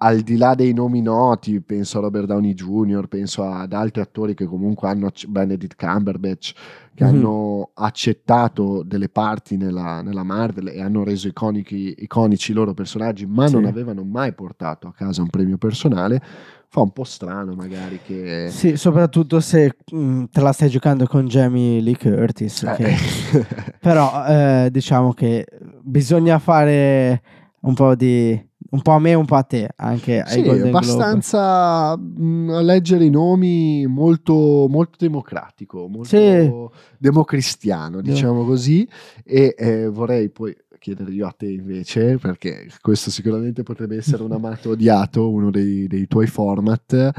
al 0.03 0.21
di 0.21 0.35
là 0.35 0.55
dei 0.55 0.73
nomi 0.73 0.99
noti, 1.01 1.61
penso 1.61 1.99
a 1.99 2.01
Robert 2.01 2.25
Downey 2.25 2.53
Jr., 2.55 3.07
penso 3.07 3.43
ad 3.43 3.71
altri 3.71 4.01
attori 4.01 4.33
che 4.33 4.45
comunque 4.45 4.87
hanno, 4.89 5.11
Benedict 5.27 5.75
Cumberbatch, 5.77 6.53
che 6.95 7.03
Mhm. 7.03 7.09
hanno 7.09 7.69
accettato 7.75 8.81
delle 8.83 9.09
parti 9.09 9.57
nella, 9.57 10.01
nella 10.01 10.23
Marvel 10.23 10.69
e 10.69 10.81
hanno 10.81 11.03
reso 11.03 11.27
iconici, 11.27 11.93
iconici 11.99 12.49
i 12.51 12.55
loro 12.55 12.73
personaggi, 12.73 13.27
ma 13.27 13.45
Sì. 13.47 13.53
non 13.53 13.65
avevano 13.65 14.03
mai 14.03 14.33
portato 14.33 14.87
a 14.87 14.93
casa 14.93 15.21
un 15.21 15.29
premio 15.29 15.57
personale, 15.57 16.19
fa 16.67 16.81
un 16.81 16.89
po' 16.91 17.03
strano 17.03 17.53
magari 17.53 17.99
che... 18.03 18.47
Sì, 18.49 18.77
soprattutto 18.77 19.39
se 19.39 19.75
mm, 19.93 20.23
te 20.31 20.41
la 20.41 20.51
stai 20.51 20.69
giocando 20.69 21.05
con 21.05 21.27
Jamie 21.27 21.79
Lee 21.79 21.95
Curtis. 21.97 22.63
Eh, 22.63 22.73
che- 22.75 23.45
Però 23.79 24.25
eh, 24.25 24.69
diciamo 24.71 25.13
che 25.13 25.45
bisogna 25.83 26.39
fare 26.39 27.21
un 27.61 27.73
po' 27.75 27.93
di 27.93 28.49
un 28.71 28.81
po' 28.81 28.91
a 28.91 28.99
me, 28.99 29.13
un 29.13 29.25
po' 29.25 29.35
a 29.35 29.43
te, 29.43 29.69
anche 29.75 30.21
ai 30.21 30.31
Sì, 30.33 30.41
Golden 30.43 30.71
Globe. 30.71 30.77
abbastanza 30.77 31.97
mh, 31.97 32.49
a 32.51 32.61
leggere 32.61 33.05
i 33.05 33.09
nomi 33.09 33.85
molto, 33.85 34.67
molto 34.69 34.95
democratico, 34.99 35.87
molto 35.87 36.07
Sì. 36.09 36.79
democristiano, 36.97 38.01
diciamo 38.01 38.45
così. 38.45 38.87
E 39.23 39.55
eh, 39.57 39.87
vorrei 39.87 40.29
poi 40.29 40.55
chiedere 40.79 41.11
io 41.11 41.27
a 41.27 41.33
te 41.37 41.47
invece, 41.47 42.17
perché 42.17 42.67
questo 42.81 43.11
sicuramente 43.11 43.61
potrebbe 43.63 43.97
essere 43.97 44.23
un 44.23 44.31
amato 44.33 44.69
odiato, 44.71 45.29
uno 45.29 45.51
dei, 45.51 45.87
dei 45.87 46.07
tuoi 46.07 46.27
format, 46.27 47.11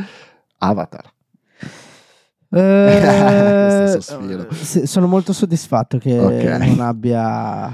Avatar. 0.58 1.12
Eh, 2.54 4.48
sì, 4.52 4.86
sono 4.86 5.06
molto 5.06 5.32
soddisfatto 5.32 5.98
che 5.98 6.18
Ok. 6.18 6.42
non 6.42 6.80
abbia, 6.80 7.72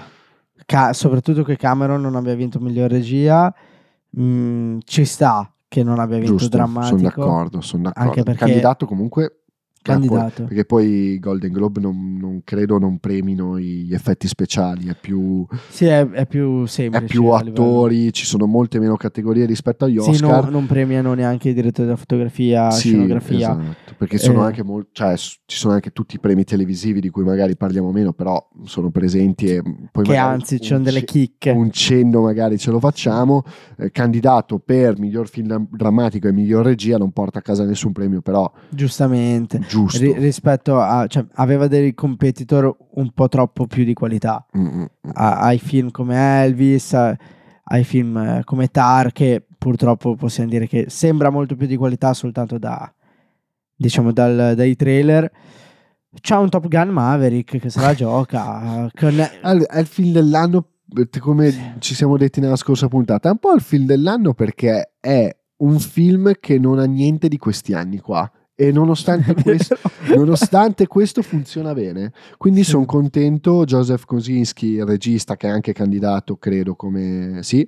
ca- 0.68 0.92
soprattutto 0.92 1.42
che 1.44 1.56
Cameron 1.56 2.02
non 2.02 2.14
abbia 2.14 2.34
vinto 2.34 2.60
miglior 2.60 2.90
regia. 2.90 3.52
Mm, 4.20 4.78
ci 4.84 5.06
sta 5.06 5.50
che 5.66 5.82
non 5.82 5.98
abbia 5.98 6.18
vinto 6.18 6.36
Giusto, 6.36 6.56
drammatico. 6.56 6.96
sono 6.98 7.08
d'accordo, 7.08 7.60
sono 7.62 7.82
d'accordo. 7.84 8.08
Anche 8.10 8.22
perché- 8.22 8.44
Candidato 8.44 8.84
comunque... 8.86 9.44
poi- 9.82 9.94
Candidato. 9.94 10.44
perché 10.44 10.64
poi 10.64 11.18
Golden 11.18 11.52
Globe 11.52 11.80
non, 11.80 12.16
non 12.20 12.40
credo 12.44 12.78
non 12.78 12.98
premino 12.98 13.58
gli 13.58 13.92
effetti 13.94 14.26
speciali, 14.28 14.88
è 14.88 14.96
più, 15.00 15.46
Sì, 15.68 15.86
è, 15.86 16.06
è 16.10 16.26
più 16.26 16.66
semplice. 16.66 17.04
è 17.04 17.06
più 17.06 17.28
attori, 17.28 18.12
ci 18.12 18.26
sono 18.26 18.46
molte 18.46 18.78
meno 18.78 18.96
categorie 18.96 19.46
rispetto 19.46 19.84
agli 19.86 19.98
Sì, 20.00 20.10
Oscar. 20.10 20.44
no- 20.44 20.50
non 20.50 20.66
premiano 20.66 21.14
neanche 21.14 21.50
i 21.50 21.54
direttori 21.54 21.86
della 21.86 21.98
fotografia, 21.98 22.70
Sì, 22.70 22.88
scenografia. 22.88 23.36
esatto, 23.52 23.94
perché 23.96 24.18
sono 24.18 24.42
Eh. 24.42 24.46
anche 24.46 24.62
mol- 24.62 24.88
cioè, 24.92 25.16
ci 25.16 25.38
sono 25.46 25.74
anche 25.74 25.90
tutti 25.92 26.16
i 26.16 26.20
premi 26.20 26.44
televisivi 26.44 27.00
di 27.00 27.08
cui 27.10 27.24
magari 27.24 27.56
parliamo 27.56 27.90
meno, 27.90 28.12
però 28.12 28.46
sono 28.64 28.90
presenti 28.90 29.46
e 29.46 29.62
poi 29.90 30.04
Che 30.04 30.16
anzi, 30.16 30.60
ci 30.60 30.68
sono 30.68 30.82
delle 30.84 31.04
chicche. 31.04 31.50
un 31.50 31.70
cenno 31.70 32.20
magari 32.22 32.58
ce 32.58 32.70
lo 32.70 32.78
facciamo. 32.80 33.42
Eh, 33.78 33.90
candidato 33.90 34.58
per 34.58 34.98
miglior 34.98 35.28
film 35.28 35.68
drammatico 35.70 36.28
e 36.28 36.32
miglior 36.32 36.64
regia 36.64 36.98
non 36.98 37.12
porta 37.12 37.38
a 37.38 37.42
casa 37.42 37.64
nessun 37.64 37.92
premio, 37.92 38.20
però 38.20 38.50
Giustamente. 38.70 39.60
Giusto. 39.68 39.98
Ri- 40.00 40.14
rispetto 40.18 40.80
a... 40.80 41.06
Cioè, 41.06 41.24
aveva 41.34 41.68
dei 41.68 41.94
competitor 41.94 42.74
un 42.94 43.10
po' 43.12 43.28
troppo 43.28 43.66
più 43.66 43.84
di 43.84 43.92
qualità. 43.94 44.44
Mm, 44.56 44.66
mm, 44.66 44.80
mm. 44.80 44.84
a- 45.14 45.38
ai 45.40 45.58
film 45.58 45.90
come 45.90 46.42
Elvis, 46.42 46.94
a- 46.94 47.16
ai 47.70 47.84
film 47.84 48.16
eh, 48.16 48.42
come 48.44 48.68
Tar, 48.68 49.12
che 49.12 49.44
purtroppo 49.58 50.14
possiamo 50.14 50.48
dire 50.50 50.66
che 50.66 50.86
sembra 50.88 51.30
molto 51.30 51.54
più 51.56 51.66
di 51.66 51.76
qualità 51.76 52.14
soltanto 52.14 52.58
da, 52.58 52.92
diciamo, 53.76 54.12
dal- 54.12 54.54
dai 54.56 54.74
trailer. 54.76 55.30
C'è 56.20 56.36
un 56.36 56.48
Top 56.48 56.66
Gun 56.68 56.88
Maverick 56.88 57.58
che 57.58 57.70
se 57.70 57.80
la 57.80 57.92
gioca. 57.94 58.88
con- 58.98 59.18
È 59.18 59.50
il- 59.50 59.66
è 59.66 59.78
il 59.78 59.86
film 59.86 60.12
dell'anno, 60.12 60.64
eh, 60.96 61.18
come 61.20 61.76
ci 61.80 61.94
siamo 61.94 62.16
detti 62.16 62.40
nella 62.40 62.56
scorsa 62.56 62.88
puntata, 62.88 63.28
è 63.28 63.32
un 63.32 63.38
po' 63.38 63.52
il 63.52 63.60
film 63.60 63.84
dell'anno 63.84 64.32
perché 64.34 64.92
è 64.98 65.36
un 65.58 65.78
film 65.78 66.32
che 66.40 66.58
non 66.58 66.78
ha 66.78 66.84
niente 66.84 67.28
di 67.28 67.36
questi 67.36 67.74
anni 67.74 67.98
qua. 67.98 68.30
E 68.60 68.72
nonostante 68.72 69.34
questo, 69.40 69.76
nonostante 70.16 70.88
questo 70.88 71.22
funziona 71.22 71.72
bene. 71.74 72.10
Quindi 72.36 72.64
Sì. 72.64 72.70
sono 72.70 72.86
contento. 72.86 73.64
Joseph 73.64 74.04
Kosinski, 74.04 74.66
il 74.72 74.84
regista, 74.84 75.36
che 75.36 75.46
è 75.46 75.50
anche 75.50 75.72
candidato, 75.72 76.36
credo, 76.38 76.74
come 76.74 77.38
sì. 77.42 77.64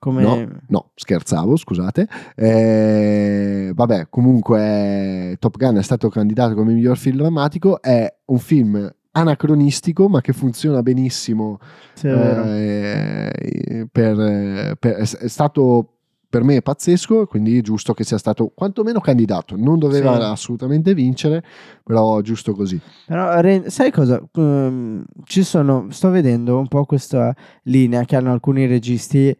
come 0.00 0.22
No, 0.22 0.48
no, 0.66 0.90
scherzavo, 0.96 1.54
scusate. 1.54 2.08
Eh, 2.34 3.70
vabbè, 3.72 4.08
comunque 4.10 5.36
Top 5.38 5.56
Gun 5.56 5.76
è 5.76 5.82
stato 5.82 6.08
candidato 6.08 6.54
come 6.54 6.72
miglior 6.72 6.96
film 6.96 7.18
drammatico. 7.18 7.80
È 7.80 8.12
un 8.24 8.38
film 8.38 8.92
anacronistico, 9.12 10.08
ma 10.08 10.20
che 10.20 10.32
funziona 10.32 10.82
benissimo 10.82 11.58
sì, 11.94 12.08
è 12.08 13.30
eh, 13.32 13.88
per- 13.92 14.76
per- 14.78 14.94
è 14.96 15.02
è 15.02 15.28
stato 15.28 15.88
per 16.32 16.44
me 16.44 16.62
pazzesco, 16.62 17.26
quindi 17.26 17.58
è 17.58 17.60
giusto 17.60 17.92
che 17.92 18.04
sia 18.04 18.16
stato 18.16 18.48
quantomeno 18.54 19.00
candidato. 19.00 19.54
Non 19.54 19.78
doveva 19.78 20.16
Sì. 20.16 20.22
assolutamente 20.22 20.94
vincere, 20.94 21.44
però 21.84 22.22
giusto 22.22 22.54
così. 22.54 22.80
Però 23.04 23.38
sai 23.66 23.90
cosa? 23.90 24.18
Ehm, 24.36 25.04
ci 25.24 25.42
sono, 25.42 25.88
sto 25.90 26.08
vedendo 26.08 26.58
un 26.58 26.68
po' 26.68 26.86
questa 26.86 27.36
linea 27.64 28.06
che 28.06 28.16
hanno 28.16 28.32
alcuni 28.32 28.64
registi 28.64 29.36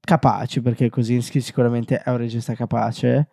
capaci, 0.00 0.60
perché 0.60 0.90
Kosinski 0.90 1.40
sicuramente 1.40 2.02
è 2.02 2.10
un 2.10 2.16
regista 2.16 2.54
capace, 2.54 3.28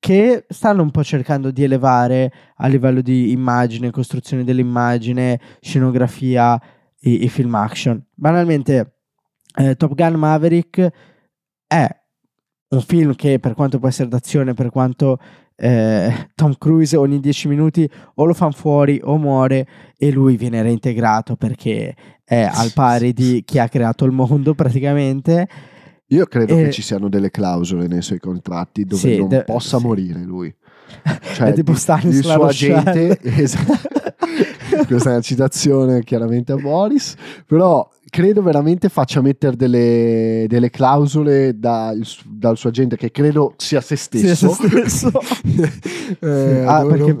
che 0.00 0.44
stanno 0.48 0.82
un 0.82 0.90
po' 0.90 1.04
cercando 1.04 1.52
di 1.52 1.62
elevare 1.62 2.32
a 2.56 2.66
livello 2.66 3.02
di 3.02 3.30
immagine, 3.30 3.92
costruzione 3.92 4.42
dell'immagine, 4.42 5.38
scenografia, 5.60 6.60
i, 7.02 7.22
i 7.22 7.28
film 7.28 7.54
action. 7.54 8.04
Banalmente, 8.12 8.94
eh, 9.54 9.76
Top 9.76 9.94
Gun 9.94 10.14
Maverick 10.14 10.90
è 11.68 12.00
un 12.72 12.80
film 12.80 13.14
che 13.14 13.38
per 13.38 13.54
quanto 13.54 13.78
può 13.78 13.88
essere 13.88 14.08
d'azione, 14.08 14.54
per 14.54 14.70
quanto 14.70 15.18
eh, 15.56 16.30
Tom 16.34 16.54
Cruise 16.58 16.96
ogni 16.96 17.20
10 17.20 17.48
minuti 17.48 17.88
o 18.14 18.24
lo 18.24 18.32
fanno 18.34 18.52
fuori 18.52 18.98
o 19.02 19.16
muore 19.18 19.66
e 19.96 20.10
lui 20.10 20.36
viene 20.36 20.62
reintegrato 20.62 21.36
perché 21.36 21.94
è 22.24 22.48
al 22.50 22.72
pari 22.72 23.12
di 23.12 23.42
chi 23.44 23.58
ha 23.58 23.68
creato 23.68 24.04
il 24.04 24.12
mondo 24.12 24.54
praticamente. 24.56 25.46
Io 26.08 26.26
credo 26.26 26.56
Eh, 26.58 26.64
che 26.64 26.70
ci 26.72 26.82
siano 26.82 27.08
delle 27.08 27.30
clausole 27.30 27.86
nei 27.86 28.02
suoi 28.02 28.18
contratti 28.18 28.84
dove 28.84 29.00
Sì, 29.00 29.18
non 29.18 29.28
de- 29.28 29.44
possa 29.44 29.78
sì. 29.78 29.84
morire 29.84 30.20
lui. 30.22 30.54
è 31.38 31.52
tipo 31.52 31.72
il- 31.72 31.78
Stanis 31.78 32.16
il 32.18 32.24
suo 32.24 32.44
agente, 32.44 33.18
esatto. 33.22 33.88
questa 34.86 35.10
è 35.10 35.12
una 35.12 35.22
citazione 35.22 36.02
chiaramente 36.04 36.52
a 36.52 36.56
Boris, 36.56 37.14
però 37.46 37.86
credo 38.12 38.42
veramente 38.42 38.90
faccia 38.90 39.22
mettere 39.22 39.56
delle, 39.56 40.44
delle 40.46 40.68
clausole 40.68 41.58
dal, 41.58 41.98
dal 42.26 42.58
suo 42.58 42.68
agente 42.68 42.98
che 42.98 43.10
credo 43.10 43.54
sia 43.56 43.80
se 43.80 43.96
Sia 43.96 44.34
stesso. 44.34 44.52
se 44.52 44.68
stesso. 44.68 45.10
Eh, 46.20 46.64
Ah, 46.66 46.84
perché 46.84 47.16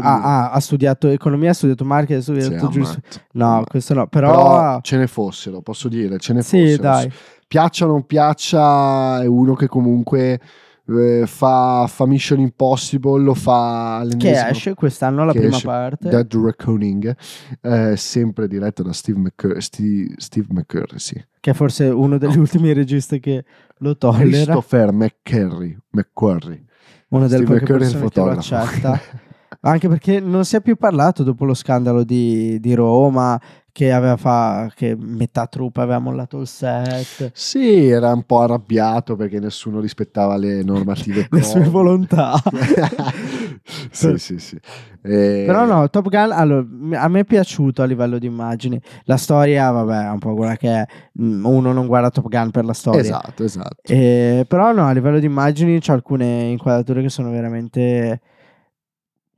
ah, 0.00 0.22
ah, 0.22 0.50
ha 0.52 0.60
studiato 0.60 1.08
economia, 1.08 1.50
ha 1.50 1.54
studiato 1.54 1.84
marketing, 1.84 2.18
ha 2.18 2.22
studiato 2.22 2.68
giusto. 2.68 3.00
No, 3.32 3.64
questo 3.68 3.94
no, 3.94 4.06
però, 4.06 4.30
Però 4.30 4.80
ce 4.82 4.96
ne 4.98 5.08
fossero, 5.08 5.62
posso 5.62 5.88
dire, 5.88 6.18
ce 6.20 6.32
ne 6.32 6.42
sì, 6.42 6.60
fossero. 6.60 6.82
dai. 6.82 7.12
Piaccia 7.48 7.86
o 7.86 7.88
non 7.88 8.06
piaccia, 8.06 9.20
è 9.22 9.26
uno 9.26 9.54
che 9.54 9.66
comunque 9.66 10.40
eh, 10.88 11.26
fa, 11.26 11.86
fa 11.88 12.06
Mission 12.06 12.40
Impossible, 12.40 13.22
lo 13.22 13.34
fa 13.34 13.98
Che 13.98 14.02
all'ennesimo 14.02 14.48
esce 14.50 14.74
quest'anno 14.74 15.24
la 15.24 15.32
che 15.32 15.40
prima 15.40 15.56
esce 15.56 15.66
parte. 15.66 16.08
Dead 16.08 16.34
Reckoning, 16.34 17.16
eh, 17.60 17.96
sempre 17.96 18.46
diretto 18.46 18.82
da 18.82 18.92
Steve, 18.92 19.18
McCur- 19.18 19.58
Steve, 19.58 20.14
Steve 20.16 20.46
McCurry, 20.50 20.98
sì. 20.98 21.22
che 21.40 21.50
è 21.50 21.54
forse 21.54 21.86
uno 21.86 22.18
degli 22.18 22.38
ultimi 22.38 22.72
registi 22.72 23.18
che 23.20 23.44
lo 23.78 23.96
tollera. 23.96 24.28
Christopher 24.28 24.92
McCurry, 24.92 25.76
McQuarrie. 25.90 26.64
Una 27.08 27.28
delle 27.28 27.44
poche 27.44 27.64
persone 27.64 28.08
che 28.08 28.20
lo 28.20 28.30
accetta. 28.30 29.00
Anche 29.60 29.88
perché 29.88 30.20
non 30.20 30.44
si 30.44 30.56
è 30.56 30.60
più 30.60 30.76
parlato 30.76 31.22
dopo 31.22 31.44
lo 31.44 31.54
scandalo 31.54 32.04
di, 32.04 32.60
di 32.60 32.74
Roma, 32.74 33.40
che 33.76 33.92
aveva 33.92 34.16
fa, 34.16 34.72
che 34.74 34.96
metà 34.98 35.46
truppa 35.48 35.82
aveva 35.82 35.98
mollato 35.98 36.40
il 36.40 36.46
set. 36.46 37.30
Sì, 37.34 37.88
era 37.88 38.10
un 38.10 38.22
po' 38.22 38.40
arrabbiato 38.40 39.16
perché 39.16 39.38
nessuno 39.38 39.80
rispettava 39.80 40.38
le 40.38 40.62
normative. 40.62 41.26
Le 41.30 41.42
sue 41.42 41.68
volontà. 41.68 42.40
sì, 43.90 44.16
sì, 44.16 44.38
sì. 44.38 44.58
Eh, 45.02 45.44
Però 45.46 45.66
no, 45.66 45.90
Top 45.90 46.08
Gun, 46.08 46.32
allora, 46.32 46.64
a 47.02 47.08
me 47.08 47.20
è 47.20 47.24
piaciuto 47.26 47.82
a 47.82 47.84
livello 47.84 48.18
di 48.18 48.24
immagini. 48.24 48.80
La 49.04 49.18
storia, 49.18 49.70
vabbè, 49.70 50.06
è 50.06 50.10
un 50.10 50.20
po' 50.20 50.34
quella 50.34 50.56
che 50.56 50.70
è. 50.70 50.86
Uno 51.18 51.72
non 51.72 51.86
guarda 51.86 52.08
Top 52.08 52.28
Gun 52.28 52.50
per 52.50 52.64
la 52.64 52.72
storia. 52.72 53.02
Esatto, 53.02 53.44
esatto. 53.44 53.92
Eh, 53.92 54.46
però 54.48 54.72
no, 54.72 54.86
a 54.86 54.92
livello 54.92 55.18
di 55.18 55.26
immagini 55.26 55.80
c'è 55.80 55.92
alcune 55.92 56.44
inquadrature 56.44 57.02
che 57.02 57.10
sono 57.10 57.28
veramente... 57.28 58.22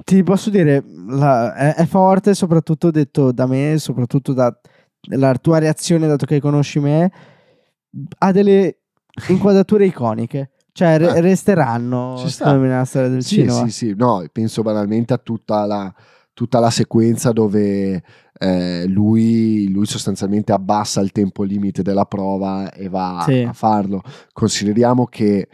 Ti 0.09 0.23
posso 0.23 0.49
dire, 0.49 0.83
la- 1.09 1.55
è, 1.55 1.75
è 1.75 1.85
forte, 1.85 2.33
soprattutto 2.35 2.91
detto 2.91 3.31
da 3.31 3.45
me, 3.47 3.77
soprattutto 3.77 4.33
da 4.33 4.59
la 5.11 5.35
tua 5.35 5.59
reazione, 5.59 6.07
dato 6.07 6.25
che 6.25 6.41
conosci 6.41 6.81
me, 6.81 7.13
ha 8.19 8.33
delle 8.33 8.79
inquadrature 9.29 9.85
iconiche. 9.85 10.51
Cioè, 10.73 10.97
re- 10.97 11.17
Eh, 11.17 11.21
resteranno 11.21 12.23
nella 12.41 12.85
storia 12.87 13.09
del 13.09 13.23
Sì, 13.23 13.35
cinema. 13.35 13.65
sì, 13.65 13.71
sì, 13.71 13.95
no, 13.97 14.25
penso 14.33 14.63
banalmente 14.63 15.13
a 15.13 15.19
tutta 15.19 15.67
la, 15.67 15.93
tutta 16.33 16.59
la 16.59 16.71
sequenza 16.71 17.33
dove 17.33 18.03
eh, 18.39 18.87
lui, 18.87 19.69
lui 19.71 19.85
sostanzialmente 19.87 20.53
abbassa 20.53 21.01
il 21.03 21.13
tempo 21.13 21.43
limite 21.43 21.83
della 21.83 22.05
prova 22.07 22.73
e 22.73 22.89
va 22.89 23.25
Sì. 23.27 23.43
a 23.43 23.53
farlo. 23.53 24.01
Consideriamo 24.33 25.05
che 25.05 25.49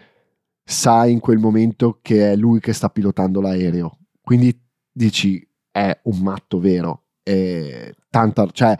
sa 0.63 1.07
in 1.07 1.19
quel 1.19 1.39
momento 1.39 1.99
che 2.03 2.31
è 2.33 2.37
lui 2.37 2.61
che 2.61 2.73
sta 2.73 2.89
pilotando 2.89 3.41
l'aereo, 3.41 3.99
quindi 4.25 4.59
dici 4.91 5.47
è 5.71 5.97
un 6.05 6.19
matto 6.21 6.59
vero. 6.59 7.03
E 7.23 7.95
tanta, 8.11 8.47
cioè, 8.53 8.77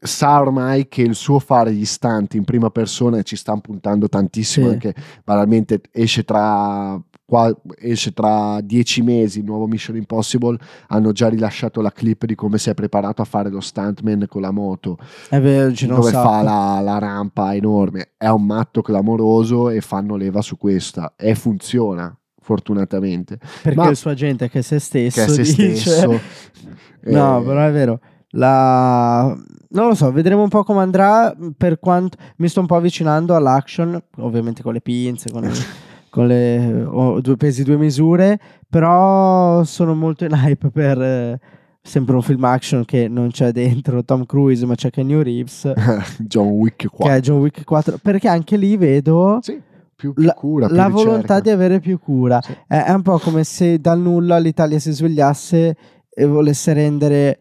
sa 0.00 0.40
ormai 0.40 0.88
che 0.88 1.02
il 1.02 1.14
suo 1.14 1.38
fare 1.38 1.72
gli 1.72 1.80
istanti 1.80 2.36
in 2.36 2.44
prima 2.44 2.70
persona 2.70 3.22
ci 3.22 3.36
sta 3.36 3.56
puntando 3.56 4.08
tantissimo 4.08 4.66
Sì. 4.66 4.72
anche 4.72 4.94
banalmente 5.24 5.80
esce 5.90 6.22
tra 6.22 7.00
qua- 7.24 7.52
esce 7.78 8.12
tra 8.12 8.60
dieci 8.62 9.02
mesi 9.02 9.40
il 9.40 9.44
nuovo 9.46 9.66
Mission 9.66 9.96
Impossible 9.96 10.58
hanno 10.88 11.12
già 11.12 11.28
rilasciato 11.28 11.80
la 11.80 11.90
clip 11.90 12.24
di 12.24 12.34
come 12.36 12.58
si 12.58 12.70
è 12.70 12.74
preparato 12.74 13.22
a 13.22 13.24
fare 13.24 13.50
lo 13.50 13.60
stuntman 13.60 14.26
con 14.28 14.42
la 14.42 14.52
moto 14.52 14.98
È 15.28 15.40
vero, 15.40 15.72
dove 15.86 16.10
fa 16.12 16.42
la, 16.42 16.80
la 16.82 16.98
rampa 16.98 17.54
enorme 17.54 18.12
è 18.16 18.28
un 18.28 18.44
matto 18.44 18.82
clamoroso 18.82 19.70
e 19.70 19.80
fanno 19.80 20.14
leva 20.14 20.40
su 20.42 20.56
questa 20.56 21.14
e 21.16 21.34
funziona 21.34 22.16
fortunatamente 22.46 23.38
Perché 23.62 23.78
Ma- 23.78 23.88
il 23.88 23.96
suo 23.96 24.10
agente 24.10 24.48
che 24.48 24.60
è 24.60 24.62
se 24.62 24.78
stesso 24.78 25.24
che 25.24 25.26
è 25.26 25.28
se 25.28 25.42
dice... 25.42 25.76
stesso 25.76 26.20
No, 27.06 27.40
eh, 27.40 27.44
però 27.44 27.66
è 27.66 27.72
vero. 27.72 28.00
La... 28.30 29.36
Non 29.68 29.88
lo 29.88 29.94
so, 29.94 30.10
vedremo 30.12 30.42
un 30.42 30.48
po' 30.48 30.64
come 30.64 30.80
andrà. 30.80 31.34
Per 31.56 31.78
quanto 31.78 32.16
mi 32.36 32.48
sto 32.48 32.60
un 32.60 32.66
po' 32.66 32.76
avvicinando 32.76 33.34
all'action, 33.34 34.00
ovviamente 34.18 34.62
con 34.62 34.72
le 34.72 34.80
pinze, 34.80 35.30
con, 35.30 35.50
con 36.10 36.26
le 36.26 36.82
oh, 36.82 37.20
due 37.20 37.36
pesi, 37.36 37.62
due 37.62 37.76
misure. 37.76 38.38
Però 38.68 39.62
sono 39.64 39.94
molto 39.94 40.24
in 40.24 40.32
hype 40.32 40.70
per 40.70 41.00
eh, 41.00 41.40
sempre 41.82 42.14
un 42.14 42.22
film 42.22 42.44
action 42.44 42.84
che 42.84 43.08
non 43.08 43.30
c'è 43.30 43.52
dentro 43.52 44.04
Tom 44.04 44.24
Cruise, 44.24 44.66
ma 44.66 44.74
c'è 44.74 44.90
Kenny 44.90 45.22
Reeves, 45.22 45.72
John 46.18 46.48
Wick 46.48 46.88
qua 46.88 47.10
che 47.10 47.16
è 47.16 47.20
John 47.20 47.40
Wick 47.40 47.64
4. 47.64 47.98
Perché 48.02 48.28
anche 48.28 48.56
lì 48.56 48.76
vedo 48.76 49.38
sì, 49.42 49.60
più, 49.96 50.12
più 50.12 50.24
la, 50.24 50.34
cura 50.34 50.66
più 50.66 50.76
la 50.76 50.86
ricerca. 50.86 51.04
volontà 51.04 51.40
di 51.40 51.50
avere 51.50 51.80
più 51.80 51.98
cura. 51.98 52.40
Sì. 52.42 52.56
È, 52.66 52.76
è 52.76 52.92
un 52.92 53.02
po' 53.02 53.18
come 53.18 53.42
se 53.42 53.80
dal 53.80 53.98
nulla 53.98 54.38
l'Italia 54.38 54.78
si 54.78 54.92
svegliasse 54.92 55.76
e 56.08 56.24
volesse 56.26 56.72
rendere 56.72 57.38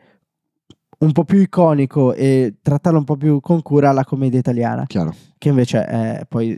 un 1.00 1.12
po' 1.12 1.26
più 1.26 1.40
iconico 1.40 2.14
e 2.14 2.56
trattarlo 2.62 2.98
un 2.98 3.04
po' 3.04 3.18
più 3.18 3.40
con 3.42 3.62
cura 3.62 3.92
la 3.92 4.06
commedia 4.06 4.40
italiana, 4.40 4.86
chiaro 4.88 5.14
che 5.38 5.50
invece 5.50 5.86
è, 5.86 6.26
poi 6.28 6.58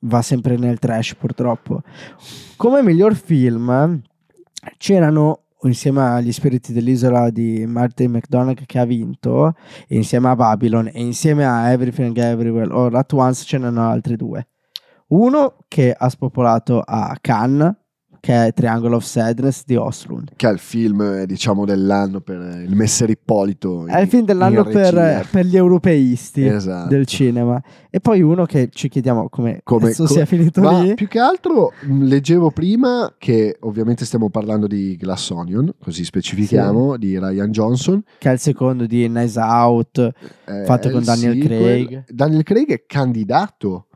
va 0.00 0.20
sempre 0.20 0.56
nel 0.56 0.78
trash 0.78 1.14
purtroppo. 1.14 1.82
Come 2.56 2.82
miglior 2.82 3.14
film 3.14 4.02
c'erano 4.76 5.40
insieme 5.62 6.02
agli 6.02 6.32
spiriti 6.32 6.72
dell'isola 6.72 7.30
di 7.30 7.64
Martin 7.66 8.10
McDonagh 8.12 8.66
che 8.66 8.78
ha 8.78 8.84
vinto 8.84 9.54
insieme 9.88 10.28
a 10.28 10.36
Babylon 10.36 10.88
e 10.88 11.00
insieme 11.00 11.46
a 11.46 11.70
Everything 11.70 12.16
Everywhere 12.16 12.72
All 12.72 12.94
At 12.94 13.12
Once 13.12 13.44
ce 13.44 13.58
n'erano 13.58 13.88
altri 13.88 14.16
due 14.16 14.46
uno 15.08 15.56
che 15.68 15.94
ha 15.96 16.08
spopolato 16.08 16.80
a 16.84 17.16
Cannes 17.20 17.74
che 18.18 18.46
è 18.46 18.52
Triangle 18.52 18.96
of 18.96 19.04
Sadness 19.04 19.62
di 19.64 19.76
Oslund 19.76 20.30
che 20.34 20.48
è 20.48 20.52
il 20.52 20.58
film 20.58 21.00
eh, 21.00 21.26
diciamo 21.26 21.64
dell'anno 21.64 22.20
per 22.20 22.40
eh, 22.40 22.62
il 22.64 22.74
Messer 22.74 23.08
Ippolito 23.08 23.86
è 23.86 24.00
il 24.00 24.08
film 24.08 24.24
dell'anno 24.24 24.64
per, 24.64 24.92
regia. 24.94 25.28
per 25.30 25.44
gli 25.44 25.56
europeisti 25.56 26.44
Esatto. 26.44 26.88
del 26.88 27.06
cinema 27.06 27.62
e 27.88 28.00
poi 28.00 28.22
uno 28.22 28.44
che 28.44 28.68
ci 28.72 28.88
chiediamo 28.88 29.28
come, 29.28 29.60
Come- 29.62 29.92
co- 29.94 30.06
sia 30.08 30.24
finito 30.24 30.60
Ma 30.60 30.80
lì 30.82 30.94
più 30.94 31.06
che 31.06 31.20
altro 31.20 31.70
mh, 31.82 32.02
leggevo 32.02 32.50
prima 32.50 33.14
che 33.16 33.58
ovviamente 33.60 34.04
stiamo 34.04 34.28
parlando 34.28 34.66
di 34.66 34.96
Glass 34.96 35.30
Onion, 35.30 35.72
così 35.80 36.02
specifichiamo, 36.04 36.96
di 36.96 37.16
Ryan 37.20 37.50
Johnson. 37.52 38.02
che 38.18 38.28
è 38.28 38.32
il 38.32 38.40
secondo 38.40 38.86
di 38.86 39.08
Nice 39.08 39.38
Out 39.38 39.98
eh, 40.46 40.64
Fatto 40.64 40.90
con 40.90 41.04
Daniel 41.04 41.40
sequel. 41.40 41.58
Craig. 41.86 42.04
Daniel 42.08 42.42
Craig 42.42 42.70
è 42.72 42.84
candidato 42.86 43.86